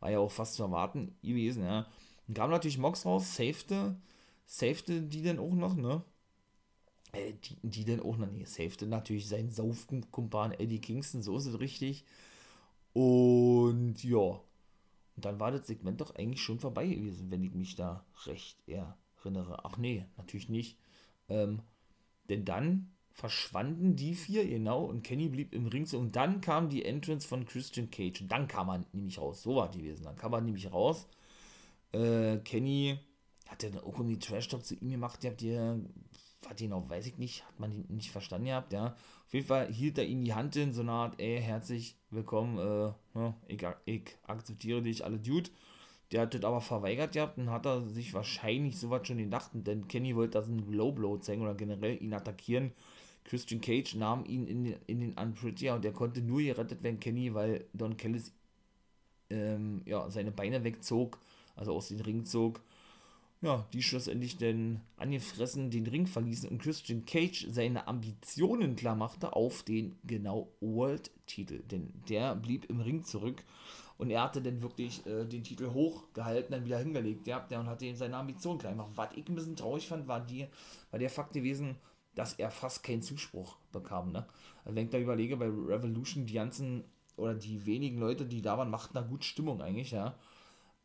[0.00, 1.86] war ja auch fast zu erwarten gewesen, ja.
[2.26, 3.96] Dann kam natürlich Mox raus, safete,
[4.46, 6.02] safete die denn auch noch, ne?
[7.12, 11.46] Äh, die, die denn auch noch, nee, safete natürlich seinen Saufkumpan Eddie Kingston, so ist
[11.46, 12.04] es richtig.
[12.94, 14.40] Und ja,
[15.16, 18.56] und dann war das Segment doch eigentlich schon vorbei gewesen, wenn ich mich da recht
[18.66, 19.64] erinnere.
[19.64, 20.78] Ach nee, natürlich nicht.
[21.28, 21.60] Ähm,
[22.28, 25.88] denn dann verschwanden die vier, genau, und Kenny blieb im Ring.
[25.94, 28.22] Und dann kam die Entrance von Christian Cage.
[28.22, 29.42] Und dann kam man nämlich raus.
[29.42, 30.04] So war die gewesen.
[30.04, 31.06] Dann kam man nämlich raus.
[31.92, 32.98] Äh, Kenny
[33.46, 35.22] hat dann auch irgendwie Trash-Talk zu ihm gemacht.
[35.22, 35.80] Ihr habt ihr
[36.48, 38.96] was genau, weiß ich nicht, hat man ihn nicht verstanden gehabt, ja.
[39.26, 42.58] Auf jeden Fall hielt er ihm die Hand in, so eine Art, ey, herzlich willkommen,
[42.58, 45.50] äh, ja, ich, ich akzeptiere dich, alle Dude.
[46.12, 49.88] Der hat das aber verweigert gehabt und hat er sich wahrscheinlich sowas schon gedacht, denn
[49.88, 52.72] Kenny wollte das ein Low Blow zeigen oder generell ihn attackieren.
[53.24, 57.00] Christian Cage nahm ihn in den, in den Unprettier und er konnte nur gerettet werden,
[57.00, 58.32] Kenny, weil Don Kellis
[59.30, 61.18] ähm, ja, seine Beine wegzog,
[61.56, 62.60] also aus dem Ring zog.
[63.44, 69.34] Ja, die schlussendlich dann angefressen den Ring verließen und Christian Cage seine Ambitionen klar machte
[69.34, 71.58] auf den genau World-Titel.
[71.58, 73.44] Denn der blieb im Ring zurück
[73.98, 77.66] und er hatte dann wirklich äh, den Titel hochgehalten, dann wieder hingelegt, ja, der und
[77.66, 78.92] hatte eben seine Ambitionen klar gemacht.
[78.94, 80.46] Was ich ein bisschen traurig fand, war, die,
[80.90, 81.76] war der Fakt gewesen,
[82.14, 84.10] dass er fast keinen Zuspruch bekam.
[84.10, 84.26] Ne?
[84.64, 86.84] Also wenn ich da überlege, bei Revolution die ganzen
[87.16, 90.16] oder die wenigen Leute, die da waren, machten da gut Stimmung eigentlich, ja.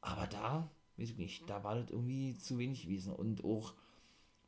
[0.02, 0.70] Aber da,
[1.00, 3.14] weiß ich nicht, da war das irgendwie zu wenig gewesen.
[3.14, 3.74] Und auch,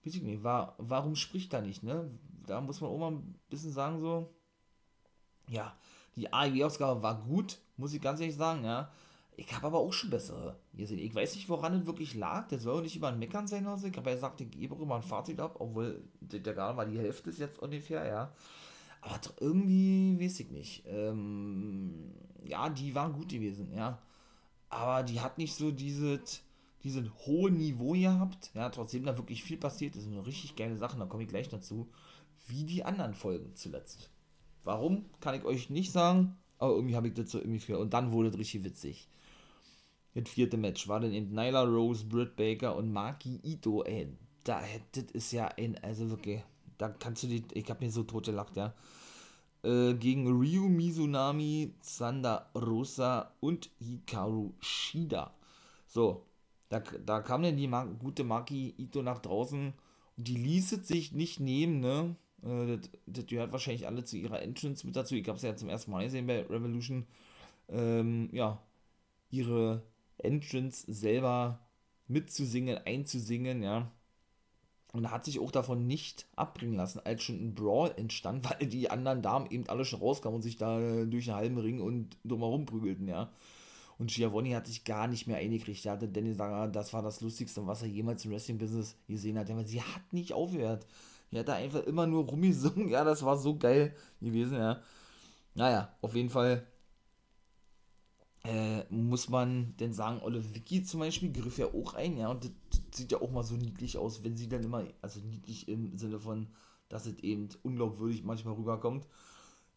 [0.04, 2.10] weiß ich nicht, war, warum spricht er nicht, ne?
[2.46, 4.34] Da muss man auch mal ein bisschen sagen, so,
[5.48, 5.76] ja,
[6.16, 8.92] die AEW-Ausgabe war gut, muss ich ganz ehrlich sagen, ja.
[9.38, 11.00] Ich habe aber auch schon bessere gesehen.
[11.00, 12.48] Ich weiß nicht, woran es wirklich lag.
[12.50, 13.66] Das soll nicht über ein Meckern sein.
[13.66, 16.76] Also ich habe ja gesagt, ich gebe auch immer ein Fazit ab, obwohl der gerade
[16.76, 18.34] mal die Hälfte ist jetzt ungefähr, ja.
[19.02, 20.84] Aber irgendwie weiß ich nicht.
[20.86, 23.98] Ähm, ja, die waren gut gewesen, ja.
[24.72, 26.42] Aber die hat nicht so dieses,
[26.84, 28.52] dieses hohe Niveau gehabt.
[28.56, 30.08] Ja, trotzdem da wirklich viel passiert ist.
[30.08, 31.90] Eine richtig geile Sache, da komme ich gleich dazu.
[32.48, 34.10] Wie die anderen Folgen zuletzt.
[34.64, 36.38] Warum, kann ich euch nicht sagen.
[36.58, 37.78] Aber irgendwie habe ich das so irgendwie für.
[37.80, 39.10] Und dann wurde es richtig witzig.
[40.14, 43.84] Das vierte Match war dann eben Nyla Rose, Britt Baker und Maki Ito.
[43.84, 44.08] Ey,
[44.44, 44.62] da,
[44.94, 46.42] das ist ja ein, also wirklich,
[46.78, 48.74] da kannst du die, ich habe mir so tot gelacht, ja.
[49.64, 55.34] Äh, gegen Ryu Mizunami, Sander Rosa und Hikaru Shida.
[55.88, 56.26] So,
[56.70, 59.74] da, da kam dann die Mar gute Maki Ito nach draußen
[60.18, 62.16] und die ließ es sich nicht nehmen, ne?
[62.44, 65.16] Äh, das, das gehört wahrscheinlich alle zu ihrer Entrance mit dazu.
[65.16, 67.06] Ich habe es ja zum ersten Mal gesehen bei Revolution.
[67.70, 68.62] Ähm, ja,
[69.32, 69.84] ihre
[70.18, 71.60] Entrance selber
[72.08, 73.92] mitzusingen, einzusingen, ja.
[74.94, 78.90] Und hat sich auch davon nicht abbringen lassen, als schon ein Brawl entstand, weil die
[78.90, 82.66] anderen Damen eben alle schon rauskamen und sich da durch den halben Ring und drumherum
[82.66, 83.32] prügelten, ja.
[83.98, 85.86] Und Giovanni hat sich gar nicht mehr eingekriegt.
[85.86, 89.48] Er hatte gesagt, ah, das war das Lustigste, was er jemals im Wrestling-Business gesehen hat.
[89.48, 90.88] Ja, sie hat nicht aufgehört.
[91.32, 92.90] Die hat da einfach immer nur rumgesungen.
[92.90, 94.82] Ja, das war so geil gewesen, ja.
[95.54, 96.66] Naja, auf jeden Fall
[98.44, 102.50] äh, muss man denn sagen, Olle Vicky zum Beispiel griff ja auch ein, ja, und
[102.70, 105.98] das sieht ja auch mal so niedlich aus, wenn sie dann immer, also niedlich im
[105.98, 106.48] Sinne von,
[106.90, 109.08] dass es eben unglaubwürdig manchmal rüberkommt,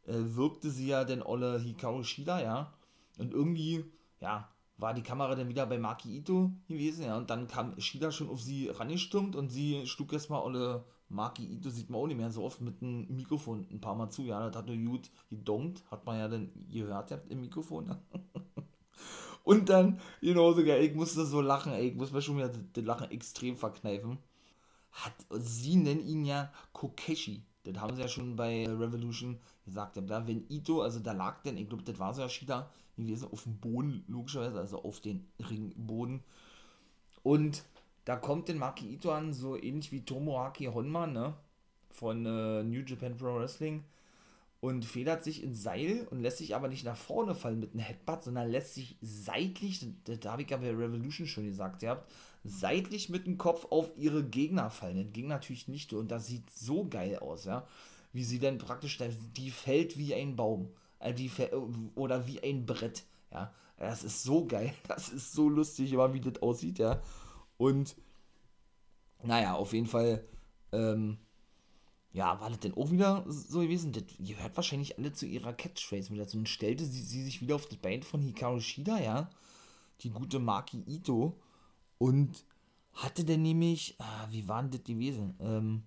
[0.06, 2.72] äh, wirkte sie ja dann Olle Hikaru Shida, ja,
[3.18, 3.84] und irgendwie,
[4.20, 8.10] ja, war die Kamera dann wieder bei Maki Ito gewesen, ja, und dann kam Shida
[8.10, 12.16] schon auf sie rangestürmt und sie schlug erstmal Olle Maki Ito, sieht man auch nicht
[12.16, 15.10] mehr so oft mit dem Mikrofon ein paar Mal zu, ja, das hat nur gut
[15.30, 17.96] gedonkt, hat man ja dann gehört ja, im Mikrofon,
[19.44, 22.84] Und dann, genauso geil, ich musste so lachen, ey, ich muss mir schon wieder das
[22.84, 24.18] Lachen extrem verkneifen.
[24.92, 27.42] Hat, sie nennen ihn ja Kokeshi.
[27.64, 29.98] Das haben sie ja schon bei Revolution gesagt.
[30.06, 33.28] Da, wenn Ito, also da lag denn, ich glaube, das war so ja Shida gewesen,
[33.30, 36.22] auf dem Boden, logischerweise, also auf den Ringboden.
[37.22, 37.64] Und
[38.04, 41.34] da kommt den Maki Ito an, so ähnlich wie Tomoaki Honma, ne?
[41.90, 43.84] Von äh, New Japan Pro Wrestling
[44.64, 47.80] und federt sich ins Seil und lässt sich aber nicht nach vorne fallen mit einem
[47.80, 52.10] Headbutt, sondern lässt sich seitlich, das habe ich ja bei Revolution schon gesagt, ihr habt
[52.44, 54.96] seitlich mit dem Kopf auf ihre Gegner fallen.
[54.96, 57.66] Das ging natürlich nicht und das sieht so geil aus, ja,
[58.14, 58.98] wie sie dann praktisch,
[59.36, 61.30] die fällt wie ein Baum, äh, die
[61.94, 66.20] oder wie ein Brett, ja, das ist so geil, das ist so lustig, aber wie
[66.20, 67.02] das aussieht, ja,
[67.58, 67.96] und
[69.22, 70.24] naja, auf jeden Fall,
[70.72, 71.18] ähm,
[72.14, 73.92] ja, war das denn auch wieder so gewesen?
[73.92, 76.38] Das gehört wahrscheinlich alle zu ihrer Catchphrase mit dazu.
[76.38, 79.28] Und stellte sie, sie sich wieder auf das Bein von Hikaru Shida, ja,
[80.00, 81.36] die gute Maki Ito,
[81.98, 82.44] und
[82.92, 85.34] hatte denn nämlich, ah, wie war denn das gewesen?
[85.40, 85.82] Ähm,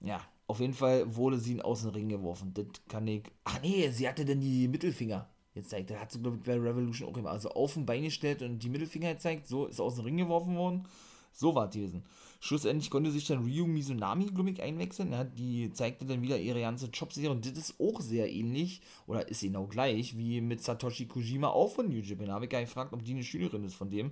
[0.00, 2.52] ja, auf jeden Fall wurde sie in aus dem Ring geworfen.
[2.54, 3.22] Das kann ich.
[3.44, 5.90] Ach nee, sie hatte denn die Mittelfinger gezeigt.
[5.90, 7.30] Da hat sie, glaube ich, bei Revolution auch immer.
[7.30, 9.46] Also auf den Bein gestellt und die Mittelfinger gezeigt.
[9.46, 10.88] So ist aus dem Ring geworfen worden.
[11.32, 12.02] So war es gewesen.
[12.44, 15.12] Schlussendlich konnte sich dann Ryu Mizunami, glaube ich, einwechseln.
[15.12, 19.28] Ja, die zeigte dann wieder ihre ganze Jobserie und das ist auch sehr ähnlich oder
[19.28, 22.02] ist genau gleich wie mit Satoshi Kojima auch von New.
[22.02, 24.10] Da habe ich gar nicht gefragt, ob die eine Schülerin ist von dem.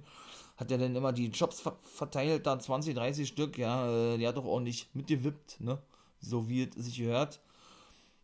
[0.57, 4.29] Hat er dann immer die Jobs ver verteilt, da 20, 30 Stück, ja, äh, die
[4.29, 5.83] hat doch ordentlich mitgewippt, ne?
[6.21, 7.41] So wie es sich gehört.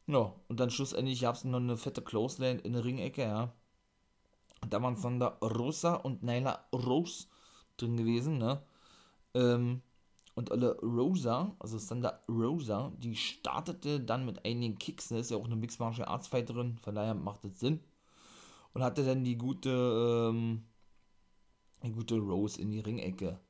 [0.06, 3.52] Ja, und dann schlussendlich gab es noch eine fette Clothesline in der Ringecke, ja.
[4.70, 7.26] Da waren Sander Rosa und Nyla Rose
[7.76, 8.62] drin gewesen, ne?
[9.34, 9.82] Ähm,
[10.36, 15.08] und alle Rosa, also Thunder Rosa, die startete dann mit einigen Kicks.
[15.08, 17.80] Das ist ja auch eine Mixed Martial Arts Fighterin, von daher macht das Sinn.
[18.74, 19.70] und hatte dann die gute,
[20.30, 20.64] ähm,
[21.82, 23.40] die gute Rose in die Ringecke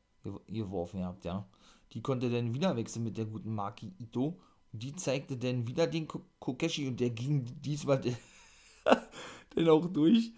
[0.46, 1.48] geworfen gehabt, ja.
[1.92, 4.40] Die konnte dann wieder wechseln mit der guten Maki Ito.
[4.72, 6.06] Und die zeigte dann wieder den
[6.38, 8.00] Kokeshi und der ging diesmal
[8.84, 10.32] dann auch durch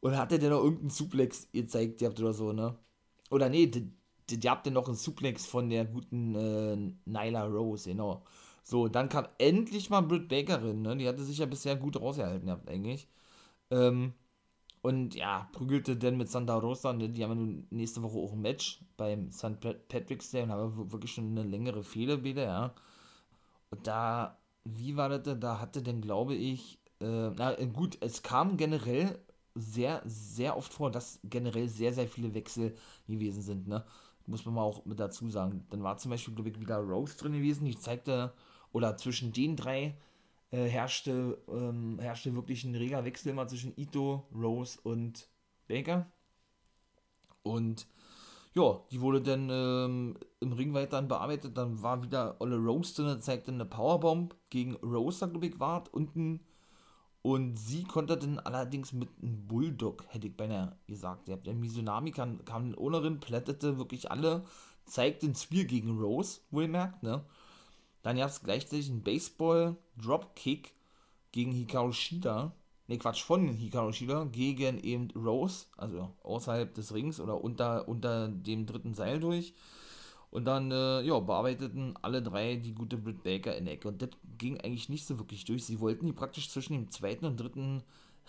[0.00, 2.76] und hatte dann noch irgendeinen Suplex gezeigt gehabt oder so, ne?
[3.30, 3.70] Oder nee,
[4.30, 8.24] die, die, habt dann noch einen Suplex von der guten äh, Nyla Rose, genau.
[8.62, 10.96] So, dann kam endlich mal Britt Bakerin, ne?
[10.96, 13.08] Die hatte sich ja bisher gut rausgehalten gehabt, eigentlich.
[13.70, 14.14] Ähm,
[14.82, 17.10] und ja, prügelte dann mit Santa Rosa, ne?
[17.10, 19.60] die haben ja nun nächste Woche auch ein Match beim St.
[19.88, 22.74] Patrick's Day und haben wirklich schon eine längere Fehde wieder, ja.
[23.70, 25.40] Und da, wie war das denn?
[25.40, 29.18] Da hatte denn, glaube ich, äh, na gut, es kam generell
[29.54, 32.76] sehr, sehr oft vor, dass generell sehr, sehr viele Wechsel
[33.06, 33.84] gewesen sind, ne?
[34.30, 35.66] Muss man mal auch mit dazu sagen.
[35.70, 38.32] Dann war zum Beispiel, glaube ich, wieder Rose drin gewesen, die zeigte,
[38.72, 39.96] oder zwischen den drei
[40.50, 45.28] äh, herrschte, ähm, herrschte wirklich ein reger Wechsel immer zwischen Ito, Rose und
[45.68, 46.06] Baker.
[47.42, 47.86] Und
[48.54, 51.56] ja, die wurde dann ähm, im Ring weiter bearbeitet.
[51.56, 56.40] Dann war wieder Olle Rose drin, zeigte eine Powerbomb gegen Rose, glaube ich, war unten.
[57.22, 61.28] Und sie konnte dann allerdings mit einem Bulldog, hätte ich beinahe gesagt.
[61.28, 64.44] Der Mizunami kam, kam ohne Rin, plättete wirklich alle,
[64.86, 67.24] zeigte den Spear gegen Rose, wohlmerkt, ne?
[68.02, 70.72] Dann gab es gleichzeitig einen Baseball-Dropkick
[71.32, 72.54] gegen Hikaru Shida.
[72.86, 78.28] Ne, Quatsch, von Hikaru Shida gegen eben Rose, also außerhalb des Rings oder unter, unter
[78.28, 79.52] dem dritten Seil durch.
[80.30, 83.88] Und dann, äh, ja, bearbeiteten alle drei die gute Britt Baker in der Ecke.
[83.88, 85.64] Und das ging eigentlich nicht so wirklich durch.
[85.64, 87.82] Sie wollten die praktisch zwischen dem zweiten und dritten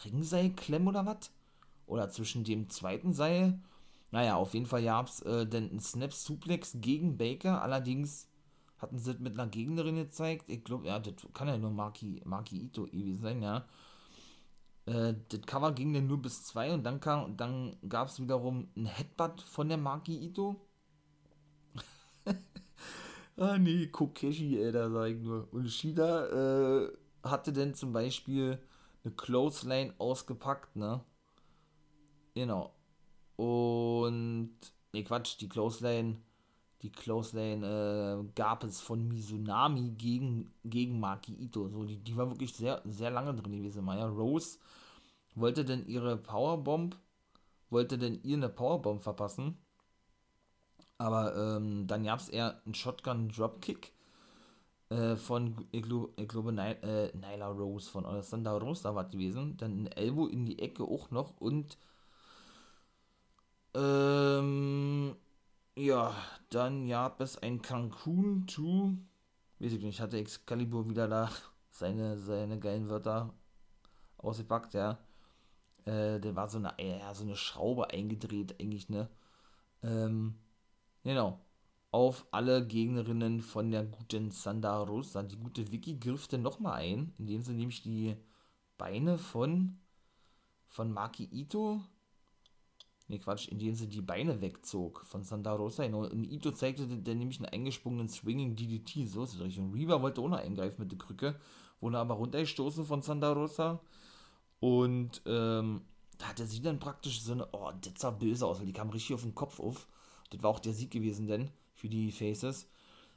[0.04, 1.32] Ringseil klemmen oder was?
[1.86, 3.60] Oder zwischen dem zweiten Seil.
[4.10, 7.62] Naja, auf jeden Fall gab es äh, dann einen Snap Suplex gegen Baker.
[7.62, 8.28] Allerdings
[8.80, 10.46] hatten sie mit einer Gegnerin gezeigt.
[10.48, 13.66] Ich glaube, ja, das kann ja nur Maki, Maki Ito gewesen sein, ja.
[14.86, 17.00] Äh, das Cover ging dann nur bis zwei und dann
[17.38, 20.60] dann gab es wiederum ein Headbutt von der Maki Ito.
[23.38, 25.48] Ah nee, Kokeshi, ey, da sag ich nur.
[25.52, 26.90] Und Shida äh,
[27.24, 28.60] hatte dann zum Beispiel
[29.04, 31.04] eine Clothesline ausgepackt, ne?
[32.36, 32.74] Genau.
[33.36, 34.52] Und,
[34.94, 36.18] ne Quatsch, die Clothesline
[36.82, 41.70] die Close Lane äh, gab es von Mizunami gegen, gegen Maki Ito.
[41.70, 43.86] So, die, die war wirklich sehr, sehr lange drin gewesen.
[43.86, 44.58] Maya Rose
[45.36, 46.98] wollte denn ihre Powerbomb,
[47.70, 49.58] wollte denn ihr eine Powerbomb verpassen.
[51.02, 53.92] Aber ähm, dann gab es eher einen Shotgun Dropkick
[54.90, 59.06] äh, von, ich, glaub, ich glaube, Ny äh, Nyla Rose, von Alessandra Rose da war
[59.06, 59.58] gewesen.
[59.58, 61.76] Dann ein Elbow in die Ecke auch noch und
[63.74, 65.16] ähm,
[65.76, 66.16] ja,
[66.52, 68.94] dann gab es ein Cancun to,
[69.60, 71.32] weiß ich nicht, hatte Excalibur wieder da
[71.72, 73.34] seine, seine geilen Wörter
[74.20, 75.00] ausgepackt, ja.
[75.86, 79.10] Äh, der war so eine, ja, so eine Schraube eingedreht, eigentlich, ne?
[79.84, 80.36] Ähm,
[81.04, 81.40] genau.
[81.92, 85.24] Auf alle Gegnerinnen von der guten Sanda Rosa.
[85.24, 88.16] Die gute Vicky griff dann nochmal ein, indem sie nämlich die
[88.78, 89.78] Beine von,
[90.68, 91.82] von Maki Ito
[93.12, 95.84] Ne, Quatsch, indem sie die Beine wegzog von Santa Rosa.
[95.84, 99.06] Und Ito zeigte dann nämlich einen eingesprungenen Swinging DDT.
[99.06, 99.60] So ist es richtig.
[99.60, 101.36] Und Reba wollte auch noch eingreifen mit der Krücke,
[101.82, 103.82] wurde aber runtergestoßen von Santa Rosa.
[104.62, 105.82] Und ähm,
[106.20, 108.90] da hatte sie dann praktisch so eine, oh, das sah böse aus, weil die kam
[108.90, 109.88] richtig auf den Kopf auf.
[110.32, 112.68] Das war auch der Sieg gewesen denn für die Faces.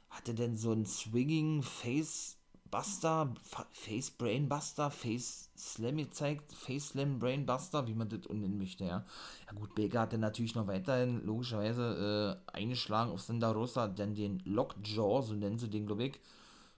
[0.09, 2.37] Hatte denn so ein Swinging Face
[2.71, 3.33] Buster,
[3.71, 8.85] Face Brain Buster, Face Slam gezeigt, Face Slam Brain Buster, wie man das nennen möchte,
[8.85, 9.05] ja.
[9.47, 14.15] Ja gut, Baker hat dann natürlich noch weiterhin logischerweise äh, eingeschlagen auf Santa Rosa, dann
[14.15, 16.19] den Lockjaw, so nennen sie den, glaube ich,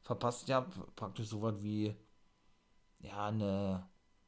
[0.03, 0.61] verpasst ja,
[0.95, 1.95] praktisch so was wie,
[3.01, 3.87] ja, eine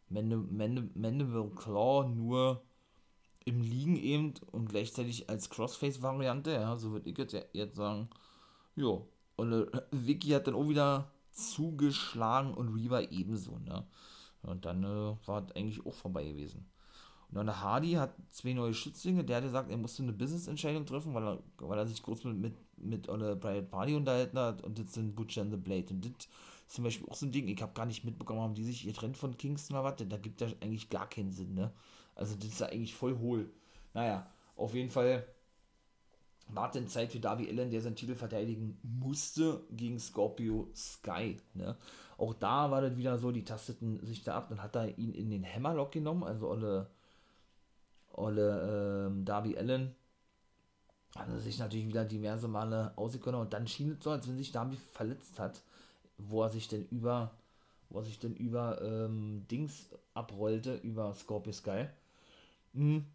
[0.10, 2.64] Mandible Claw, nur
[3.46, 7.18] im Liegen eben und gleichzeitig als Crossface-Variante, ja, so würde ich
[7.54, 8.10] jetzt sagen.
[8.76, 13.86] Jo, und äh, Vicky hat dann auch wieder zugeschlagen und Reba ebenso, ne?
[14.42, 16.66] Und dann äh, war es eigentlich auch vorbei gewesen.
[17.30, 21.14] Und dann Hardy hat zwei neue Schützlinge, der hat gesagt, er musste eine Business-Entscheidung treffen,
[21.14, 24.80] weil er, weil er sich kurz mit, mit, mit einer Private Party unterhalten hat und
[24.80, 25.88] das sind Butcher and the Blade.
[25.92, 26.30] Und das ist
[26.68, 29.18] zum Beispiel auch so ein Ding, ich habe gar nicht mitbekommen, haben die sich getrennt
[29.18, 31.72] von Kingston oder was, da gibt ja eigentlich gar keinen Sinn, ne?
[32.20, 33.50] Also das ist ja eigentlich voll hohl.
[33.94, 35.26] Naja, auf jeden Fall
[36.50, 41.38] war denn Zeit für Darby Allen, der seinen Titel verteidigen musste gegen Scorpio Sky.
[41.54, 41.78] Ne?
[42.18, 45.14] Auch da war das wieder so, die tasteten sich da ab, dann hat er ihn
[45.14, 46.90] in den Hammerlock genommen, also Olle,
[48.12, 49.96] Olle ähm, Darby Allen
[51.16, 54.38] hat er sich natürlich wieder diverse Male ausgekommen und dann schien es so, als wenn
[54.38, 55.62] sich Darby verletzt hat,
[56.18, 57.32] wo er sich denn über
[57.90, 61.88] was sich dann über ähm, Dings abrollte, über Scorpio Sky.
[62.74, 63.06] Mhm.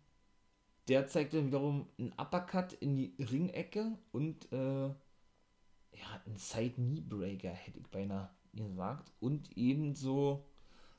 [0.89, 7.89] Der zeigte wiederum einen Uppercut in die Ringecke und äh, ja, einen Side-Knee-Breaker, hätte ich
[7.89, 9.11] beinahe gesagt.
[9.21, 10.45] Und ebenso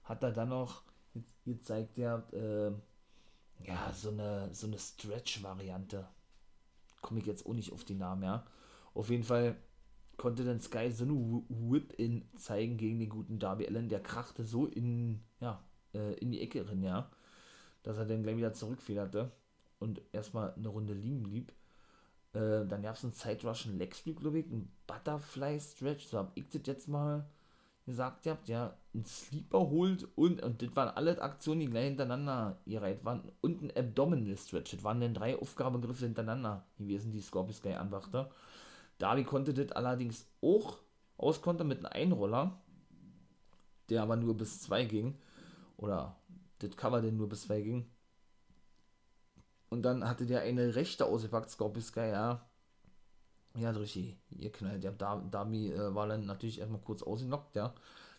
[0.04, 0.84] hat er dann noch,
[1.46, 2.72] jetzt zeigt er, äh,
[3.64, 6.08] ja, so eine, so eine Stretch-Variante.
[7.02, 8.46] Komme ich jetzt auch nicht auf die Namen, ja.
[8.94, 9.56] Auf jeden Fall
[10.18, 11.14] konnte dann Sky so eine
[11.50, 13.90] Whip-In zeigen gegen den guten Darby Allen.
[13.90, 17.12] Der krachte so in, ja, äh, in die Ecke rein, ja,
[17.86, 19.32] dass er dann gleich wieder zurückfederte
[19.80, 21.54] und erstmal eine Runde liegen blieb.
[22.34, 26.18] Äh, dann gab es einen Side Russian Leg Sweep, glaube ich, einen Butterfly Stretch, so
[26.18, 27.30] habe ich das jetzt mal
[27.86, 32.58] gesagt habt, ja, einen Sleeper holt und, und das waren alle Aktionen, die gleich hintereinander
[32.66, 34.72] gereiht waren und ein Abdominal Stretch.
[34.72, 38.32] Das waren dann drei Aufgabengriffe hintereinander gewesen, die Scorpius gleich anbrachte.
[38.98, 40.80] Darby konnte das allerdings auch
[41.18, 42.60] auskontern mit einem Einroller,
[43.90, 45.16] der aber nur bis zwei ging.
[45.78, 46.16] Oder
[46.60, 47.90] das Cover denn nur bis zwei ging.
[49.70, 52.48] Und dann hatte der eine rechte ausgepackt, Scorpius Sky, ja.
[53.56, 54.84] Ja, richtig, ihr knallt.
[54.84, 57.74] Der Darby äh, war dann natürlich erstmal kurz ausgenockt, ja.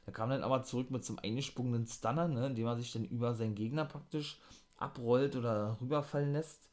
[0.06, 3.04] Der kam dann aber zurück mit so einem eingesprungenen Stunner, ne, indem er sich dann
[3.04, 4.38] über seinen Gegner praktisch
[4.76, 6.68] abrollt oder rüberfallen lässt.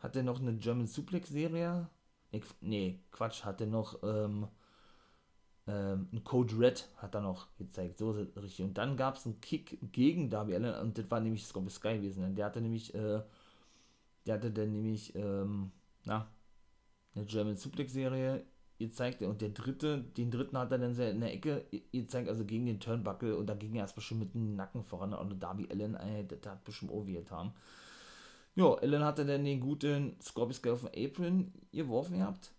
[0.00, 1.88] Hat er noch eine German Suplex-Serie
[2.32, 4.48] Nee, nee, Quatsch, hat er noch ähm,
[5.66, 8.64] ähm, ein Code Red hat er noch gezeigt, so richtig.
[8.64, 11.96] Und dann gab es einen Kick gegen Darby Allen und das war nämlich Scorpio Sky
[11.96, 12.34] gewesen.
[12.34, 13.20] Der hatte nämlich, äh,
[14.26, 15.72] der hatte dann nämlich, ähm,
[16.04, 16.28] na,
[17.14, 18.44] eine German Suplex Serie
[18.78, 22.66] gezeigt und der dritte, den dritten hat er dann in der Ecke gezeigt, also gegen
[22.66, 25.94] den Turnbuckle und da ging er erst bestimmt mit dem Nacken voran und Darby Allen,
[25.94, 27.52] ey, das hat bestimmt auch getan.
[28.56, 32.52] Ja, Ellen hatte dann den guten Scorpio Sky auf den Apron geworfen gehabt.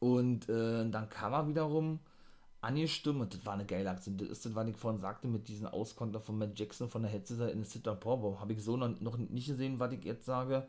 [0.00, 1.98] Und äh, dann kam er wiederum
[2.60, 4.16] angestimmt und das war eine geile Aktion.
[4.16, 7.10] Das ist das, was ich vorhin sagte, mit diesen Auskonter von Matt Jackson von der
[7.10, 8.40] Headsetter in Sit-Down Powerbomb.
[8.40, 10.66] Habe ich so noch, noch nicht gesehen, was ich jetzt sage.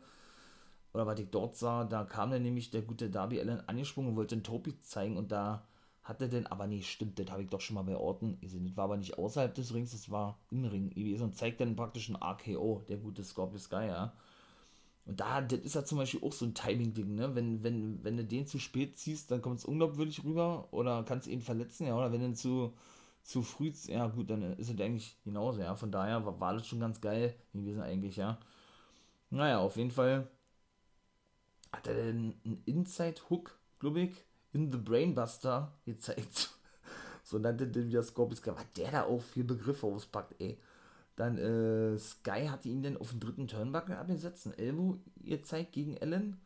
[0.92, 1.84] Oder was ich dort sah.
[1.84, 5.30] Da kam dann nämlich der gute Darby Allen angesprungen und wollte den Topi zeigen und
[5.32, 5.64] da
[6.02, 8.66] hat er denn, aber nee, stimmt, das habe ich doch schon mal bei Orten gesehen.
[8.66, 12.08] Das war aber nicht außerhalb des Rings, das war im Ring und zeigt dann praktisch
[12.08, 14.12] ein RKO, der gute Scorpio Sky, ja.
[15.06, 17.34] Und da, das ist ja zum Beispiel auch so ein Timing-Ding, ne?
[17.34, 21.26] Wenn, wenn, wenn du den zu spät ziehst, dann kommt es unglaubwürdig rüber oder kannst
[21.26, 21.96] ihn verletzen, ja.
[21.96, 22.74] Oder wenn du zu,
[23.22, 25.74] zu früh, ja gut, dann ist es eigentlich genauso, ja.
[25.74, 28.38] Von daher war, war das schon ganz geil gewesen eigentlich, ja.
[29.30, 30.28] Naja, auf jeden Fall
[31.72, 34.12] hat er denn einen Inside-Hook, glaube ich,
[34.52, 36.50] in The Brainbuster gezeigt.
[37.24, 40.58] so nannte den wieder Scorpius Was der da auch für Begriffe auspackt, ey.
[41.20, 45.98] Dann äh, Sky hatte ihn dann auf den dritten Turnbuckle abgesetzt, ein Elbow gezeigt gegen
[45.98, 46.40] Allen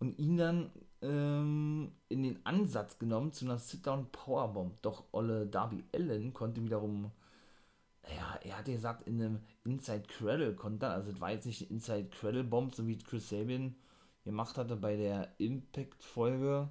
[0.00, 0.72] und ihn dann
[1.02, 4.82] ähm, in den Ansatz genommen zu einer Sit-Down Powerbomb.
[4.82, 7.12] Doch Olle Darby Allen konnte wiederum,
[8.08, 12.08] ja, er hatte gesagt, in einem Inside Cradle konnte, also es war jetzt nicht Inside
[12.08, 13.76] Cradle Bomb, so wie Chris Sabin
[14.24, 16.68] gemacht hatte bei der Impact-Folge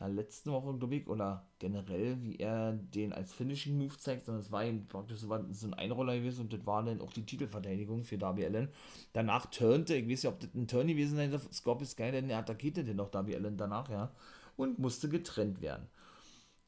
[0.00, 4.42] der letzten Woche, glaube ich, oder generell, wie er den als Finishing Move zeigt, sondern
[4.42, 8.04] es war eben praktisch so, ein Einroller gewesen und das war dann auch die Titelverteidigung
[8.04, 8.68] für Darby Allen.
[9.12, 12.30] Danach turnte, ich weiß nicht, ob das ein Turn gewesen sein soll, Scorpio Sky, denn
[12.30, 14.12] er attackierte den noch Darby Allen danach, ja,
[14.56, 15.86] und musste getrennt werden.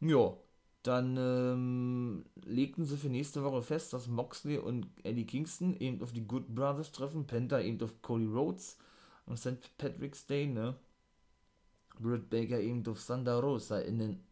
[0.01, 0.37] Ja,
[0.85, 6.13] dann ähm, legten sie für nächste Woche fest, dass Moxley und Eddie Kingston eben auf
[6.13, 8.77] die Good Brothers treffen, Penta eben auf Cody Rhodes
[9.27, 9.77] am St.
[9.79, 10.77] Patrick's Day, ne?
[11.99, 14.25] Britt Baker eben durch Santa Rosa in den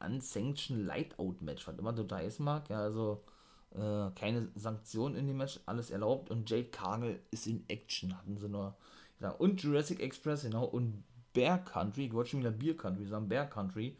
[0.00, 2.68] Unsanctioned Lightout Match, was immer total heiß mag.
[2.68, 3.24] Ja, also
[3.74, 6.30] äh, keine Sanktionen in dem Match, alles erlaubt.
[6.30, 8.76] Und Jade Cargill ist in Action, hatten sie nur
[9.18, 9.40] gesagt.
[9.40, 10.64] Und Jurassic Express, genau.
[10.64, 13.96] Und Bear Country, ich wollte schon wieder Beer Country sagen, Bear Country.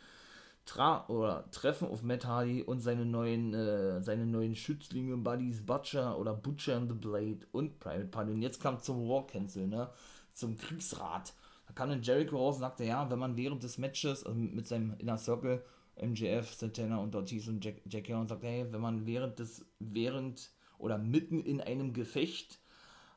[0.66, 6.18] Tra oder Treffen auf Matt Hardy und seine neuen, äh, seine neuen Schützlinge, Buddies Butcher
[6.18, 8.32] oder Butcher and the Blade und Private Party.
[8.32, 9.90] Und jetzt kam zum War Cancel, ne?
[10.32, 11.34] Zum Kriegsrat
[11.66, 14.66] da kam dann Jericho raus und sagte, ja, wenn man während des Matches, also mit
[14.66, 15.64] seinem Inner Circle,
[16.00, 20.50] MJF, Santana und Ortiz und Jack, Jack und sagte, hey, wenn man während des, während
[20.78, 22.58] oder mitten in einem Gefecht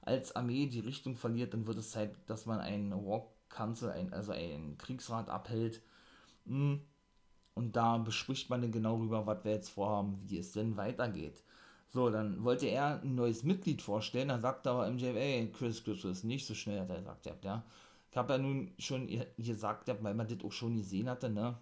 [0.02, 4.14] als Armee die Richtung verliert, dann wird es Zeit, dass man einen Walk Council, ein,
[4.14, 5.82] also einen Kriegsrat abhält.
[6.46, 6.82] Hm.
[7.56, 11.44] Und da bespricht man dann genau rüber, was wir jetzt vorhaben, wie es denn weitergeht.
[11.90, 16.02] So, dann wollte er ein neues Mitglied vorstellen, dann sagte aber MJF, ey, Chris, Chris,
[16.02, 17.64] Chris, nicht so schnell, hat er gesagt, ja.
[18.18, 19.08] Habe ja nun schon
[19.38, 21.58] gesagt, weil man das auch schon gesehen hatte, ne?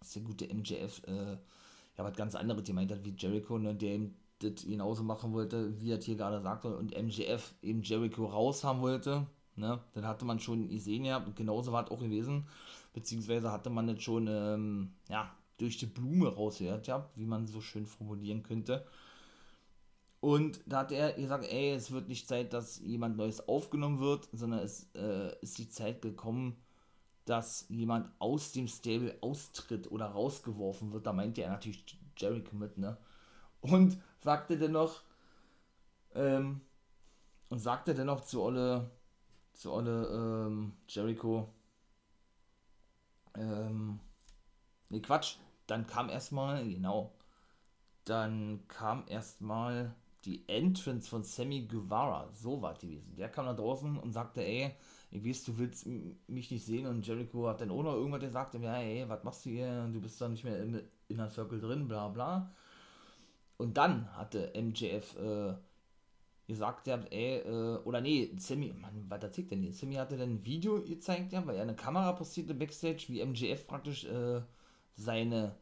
[0.00, 3.74] Dass der gute MJF äh, ja was ganz anderes gemeint hat wie Jericho, ne?
[3.74, 8.26] Der eben das genauso machen wollte, wie er hier gerade sagte, und MJF eben Jericho
[8.26, 9.26] raus haben wollte.
[9.56, 9.80] Ne?
[9.92, 12.46] Dann hatte man schon gesehen, ja, und genauso war es auch gewesen.
[12.92, 17.60] Beziehungsweise hatte man das schon, ähm, ja, durch die Blume raushört, ja, wie man so
[17.60, 18.86] schön formulieren könnte.
[20.20, 24.28] Und da hat er gesagt, ey, es wird nicht Zeit, dass jemand Neues aufgenommen wird,
[24.32, 26.56] sondern es äh, ist die Zeit gekommen,
[27.24, 31.06] dass jemand aus dem Stable austritt oder rausgeworfen wird.
[31.06, 31.84] Da meinte er natürlich
[32.16, 32.96] Jericho mit, ne?
[33.60, 35.02] Und sagte dennoch,
[36.14, 36.62] ähm,
[37.50, 38.90] und sagte dennoch zu Olle,
[39.52, 41.52] zu Olle ähm, Jericho,
[43.34, 44.00] ähm,
[44.88, 47.12] ne Quatsch, dann kam erstmal, genau,
[48.04, 49.94] dann kam erstmal
[50.28, 53.16] die Entrance von Sammy Guevara, so war die gewesen.
[53.16, 54.74] Der kam da draußen und sagte, ey,
[55.10, 55.86] ich weiß, du willst
[56.26, 59.46] mich nicht sehen und Jericho hat dann auch noch irgendwas gesagt, ja, ey, was machst
[59.46, 62.52] du hier, du bist da nicht mehr in, der Circle drin, bla bla.
[63.56, 65.54] Und dann hatte MJF äh,
[66.46, 69.72] gesagt, ja, ey, äh, oder nee, Sammy, Mann, was erzählt denn hier?
[69.72, 73.66] Sammy hatte dann ein Video gezeigt, ja, weil er eine Kamera postierte backstage, wie MJF
[73.66, 74.42] praktisch äh,
[74.94, 75.54] seine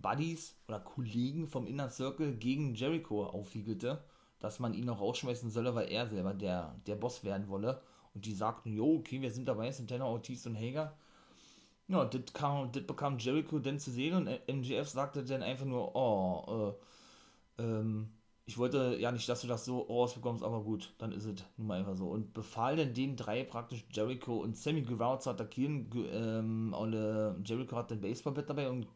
[0.00, 4.02] Buddies oder Kollegen vom Inner Circle gegen Jericho aufwiegelte,
[4.38, 7.80] dass man ihn noch rausschmeißen solle, weil er selber der, der Boss werden wolle.
[8.14, 10.96] Und die sagten, jo, okay, wir sind dabei, sind Tanner, Ortiz und Hager.
[11.88, 16.76] Ja, das bekam Jericho dann zu sehen und MGF sagte dann einfach nur, oh,
[17.58, 18.10] äh, ähm,
[18.48, 21.66] ich wollte ja nicht, dass du das so rausbekommst, aber gut, dann ist es nun
[21.66, 22.08] mal einfach so.
[22.08, 25.90] Und befahl dann den drei praktisch Jericho und Sammy Guevara zu attackieren.
[26.10, 28.86] Ähm, und, äh, Jericho hat den Baseballbett dabei und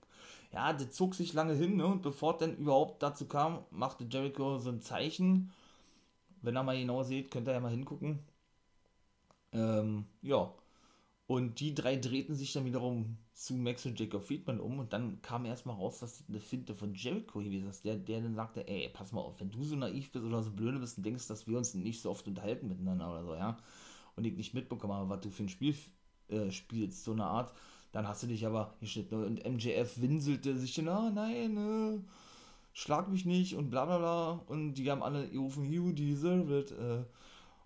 [0.53, 1.87] ja, das zog sich lange hin, ne?
[1.87, 5.53] Und bevor es dann überhaupt dazu kam, machte Jericho so ein Zeichen.
[6.43, 8.21] Wenn ihr mal genau seht, könnt ihr ja mal hingucken.
[9.53, 10.53] Ähm, ja.
[11.27, 15.23] Und die drei drehten sich dann wiederum zu Max und Jacob Friedman um und dann
[15.23, 18.69] kam erstmal raus, dass das eine Finte von Jericho gewesen ist, der, der dann sagte,
[18.69, 21.27] ey, pass mal auf, wenn du so naiv bist oder so blöde bist und denkst,
[21.29, 23.57] dass wir uns nicht so oft unterhalten miteinander oder so, ja,
[24.17, 25.75] und ich nicht mitbekommen habe, was du für ein Spiel
[26.29, 27.53] äh, spielst, so eine Art,
[27.93, 29.23] dann hast du dich aber geschnitten.
[29.23, 32.01] Und MJF winselte sich dann, ah, nein, äh,
[32.73, 34.31] schlag mich nicht und bla bla bla.
[34.47, 36.73] Und die haben alle gerufen, you deserve it.
[36.73, 37.05] Äh.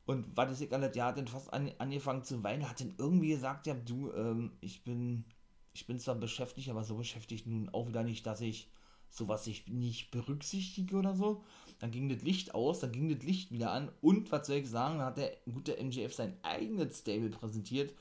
[0.05, 3.29] Und was ist alles, der hat dann fast an, angefangen zu weinen, hat dann irgendwie
[3.29, 5.25] gesagt, ja, du, ähm, ich bin,
[5.73, 8.69] ich bin zwar beschäftigt, aber so beschäftigt nun auch wieder nicht, dass ich
[9.09, 11.43] sowas ich nicht berücksichtige oder so.
[11.79, 14.69] Dann ging das Licht aus, dann ging das Licht wieder an und was soll ich
[14.69, 17.93] sagen, dann hat der gute MJF sein eigenes Stable präsentiert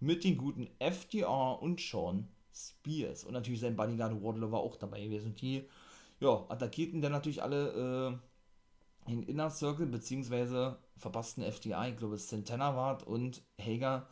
[0.00, 3.24] mit den guten FDR und Sean Spears.
[3.24, 5.28] Und natürlich sein Bodyguard Wardlow war auch dabei gewesen.
[5.28, 5.64] Und die
[6.20, 8.18] ja, attackierten dann natürlich alle
[9.06, 14.06] äh, in Inner Circle, beziehungsweise verpassten FDI, ich glaube es Santana war und Hager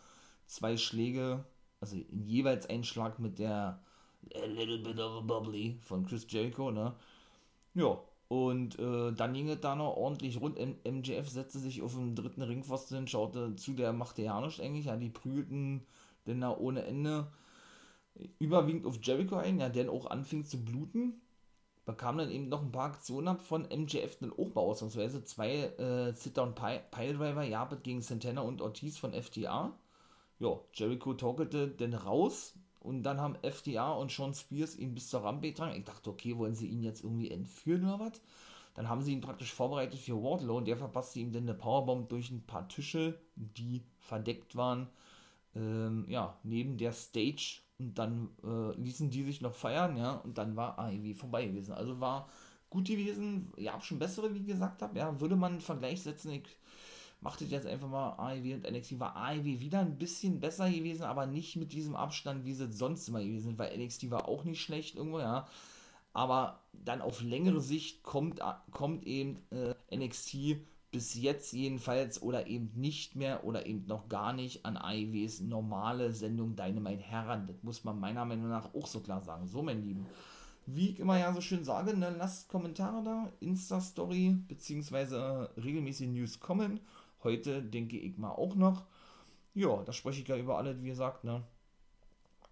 [0.46, 1.44] zwei Schläge,
[1.80, 3.82] also jeweils ein Schlag mit der
[4.34, 6.94] A Little Bit of a Bubbly von Chris Jericho, ne?
[7.74, 10.58] Ja, und äh, dann ging es da noch ordentlich rund.
[10.58, 14.86] M MJF setzte sich auf den dritten Ringpfosten, schaute zu, der machte ja nicht eigentlich.
[14.86, 15.86] Ja, die prügelten
[16.26, 17.28] denn da ohne Ende
[18.38, 21.20] überwiegend auf Jericho ein, ja, der auch anfing zu bluten.
[21.84, 25.22] Bekam dann eben noch ein paar Aktionen ab von MJF dann auch mal ausnahmsweise.
[25.22, 29.72] Zwei äh, Sit-Down-Piledriver, Jabet gegen Santana und Ortiz von FTA.
[30.40, 35.24] Ja, Jericho torkelte dann raus, und dann haben FDA und Sean Spears ihn bis zur
[35.24, 35.76] Rampe getragen.
[35.76, 38.20] Ich dachte, okay, wollen sie ihn jetzt irgendwie entführen oder was?
[38.74, 42.08] Dann haben sie ihn praktisch vorbereitet für Wardlow und der verpasste ihm dann eine Powerbomb
[42.08, 44.88] durch ein paar Tische, die verdeckt waren,
[45.54, 47.62] ähm, ja, neben der Stage.
[47.78, 51.72] Und dann äh, ließen die sich noch feiern, ja, und dann war AEW vorbei gewesen.
[51.72, 52.28] Also war
[52.70, 56.56] gut gewesen, ja, schon bessere, wie gesagt habe, ja, würde man einen Vergleich setzen, ich
[57.20, 59.00] macht es jetzt einfach mal AEW und NXT.
[59.00, 63.08] War AEW wieder ein bisschen besser gewesen, aber nicht mit diesem Abstand, wie sie sonst
[63.08, 65.46] immer gewesen sind, weil NXT war auch nicht schlecht irgendwo, ja.
[66.12, 68.40] Aber dann auf längere Sicht kommt,
[68.70, 70.56] kommt eben äh, NXT
[70.90, 76.12] bis jetzt jedenfalls oder eben nicht mehr oder eben noch gar nicht an AEWs normale
[76.12, 77.46] Sendung Dynamite heran.
[77.46, 79.46] Das muss man meiner Meinung nach auch so klar sagen.
[79.46, 80.06] So, mein Lieben.
[80.64, 86.08] Wie ich immer ja so schön sage, ne, lasst Kommentare da, Insta-Story, beziehungsweise äh, regelmäßig
[86.08, 86.80] News kommen
[87.26, 88.86] heute denke ich mal auch noch.
[89.54, 91.42] Ja, da spreche ich ja über alles, wie gesagt, ne?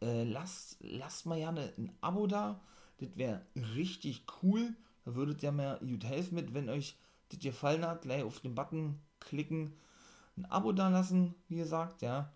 [0.03, 2.61] Äh, lasst, lasst mal ja ne, ein Abo da.
[2.99, 3.43] Das wäre
[3.77, 4.75] richtig cool.
[5.05, 6.97] Da würdet ihr mir gut helfen mit, wenn euch
[7.29, 8.03] das gefallen hat.
[8.03, 9.75] Gleich auf den Button klicken,
[10.37, 12.33] ein Abo da lassen, wie gesagt, ja.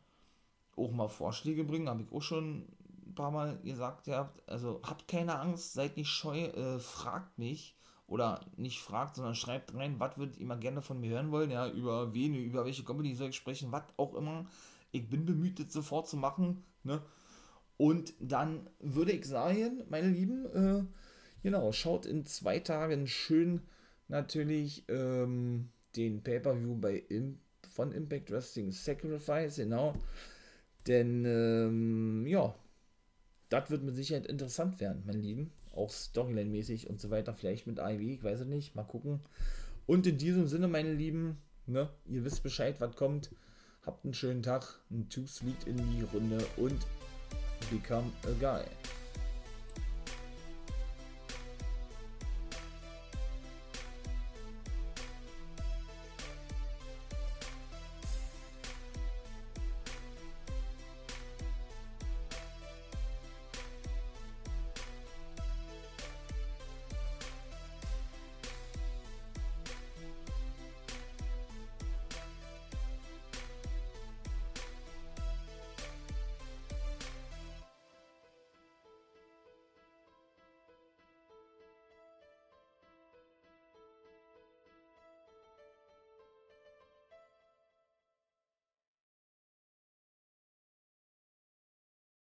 [0.76, 2.68] Auch mal Vorschläge bringen, habe ich auch schon
[3.06, 4.32] ein paar Mal gesagt, ja.
[4.46, 7.77] Also habt keine Angst, seid nicht scheu, äh, fragt mich
[8.08, 11.50] oder nicht fragt, sondern schreibt rein, was würdet ihr mal gerne von mir hören wollen,
[11.50, 14.46] ja, über wen, über welche Company soll ich sprechen, was auch immer.
[14.90, 17.02] Ich bin bemüht, das sofort zu machen, ne?
[17.76, 20.82] Und dann würde ich sagen, meine Lieben, äh,
[21.44, 23.60] genau, schaut in zwei Tagen schön
[24.08, 27.38] natürlich ähm, den Pay-Per-View bei Im
[27.78, 29.94] von Impact Wrestling Sacrifice, genau.
[30.88, 32.52] Denn, ähm, ja,
[33.50, 35.52] das wird mit Sicherheit interessant werden, mein Lieben.
[35.78, 37.32] Auch Storyline-mäßig und so weiter.
[37.32, 38.74] Vielleicht mit AEW, ich weiß es nicht.
[38.74, 39.20] Mal gucken.
[39.86, 43.30] Und in diesem Sinne, meine Lieben, ne, ihr wisst Bescheid, was kommt.
[43.86, 46.86] Habt einen schönen Tag, ein Too Sweet in die Runde und
[47.70, 48.64] become a guy.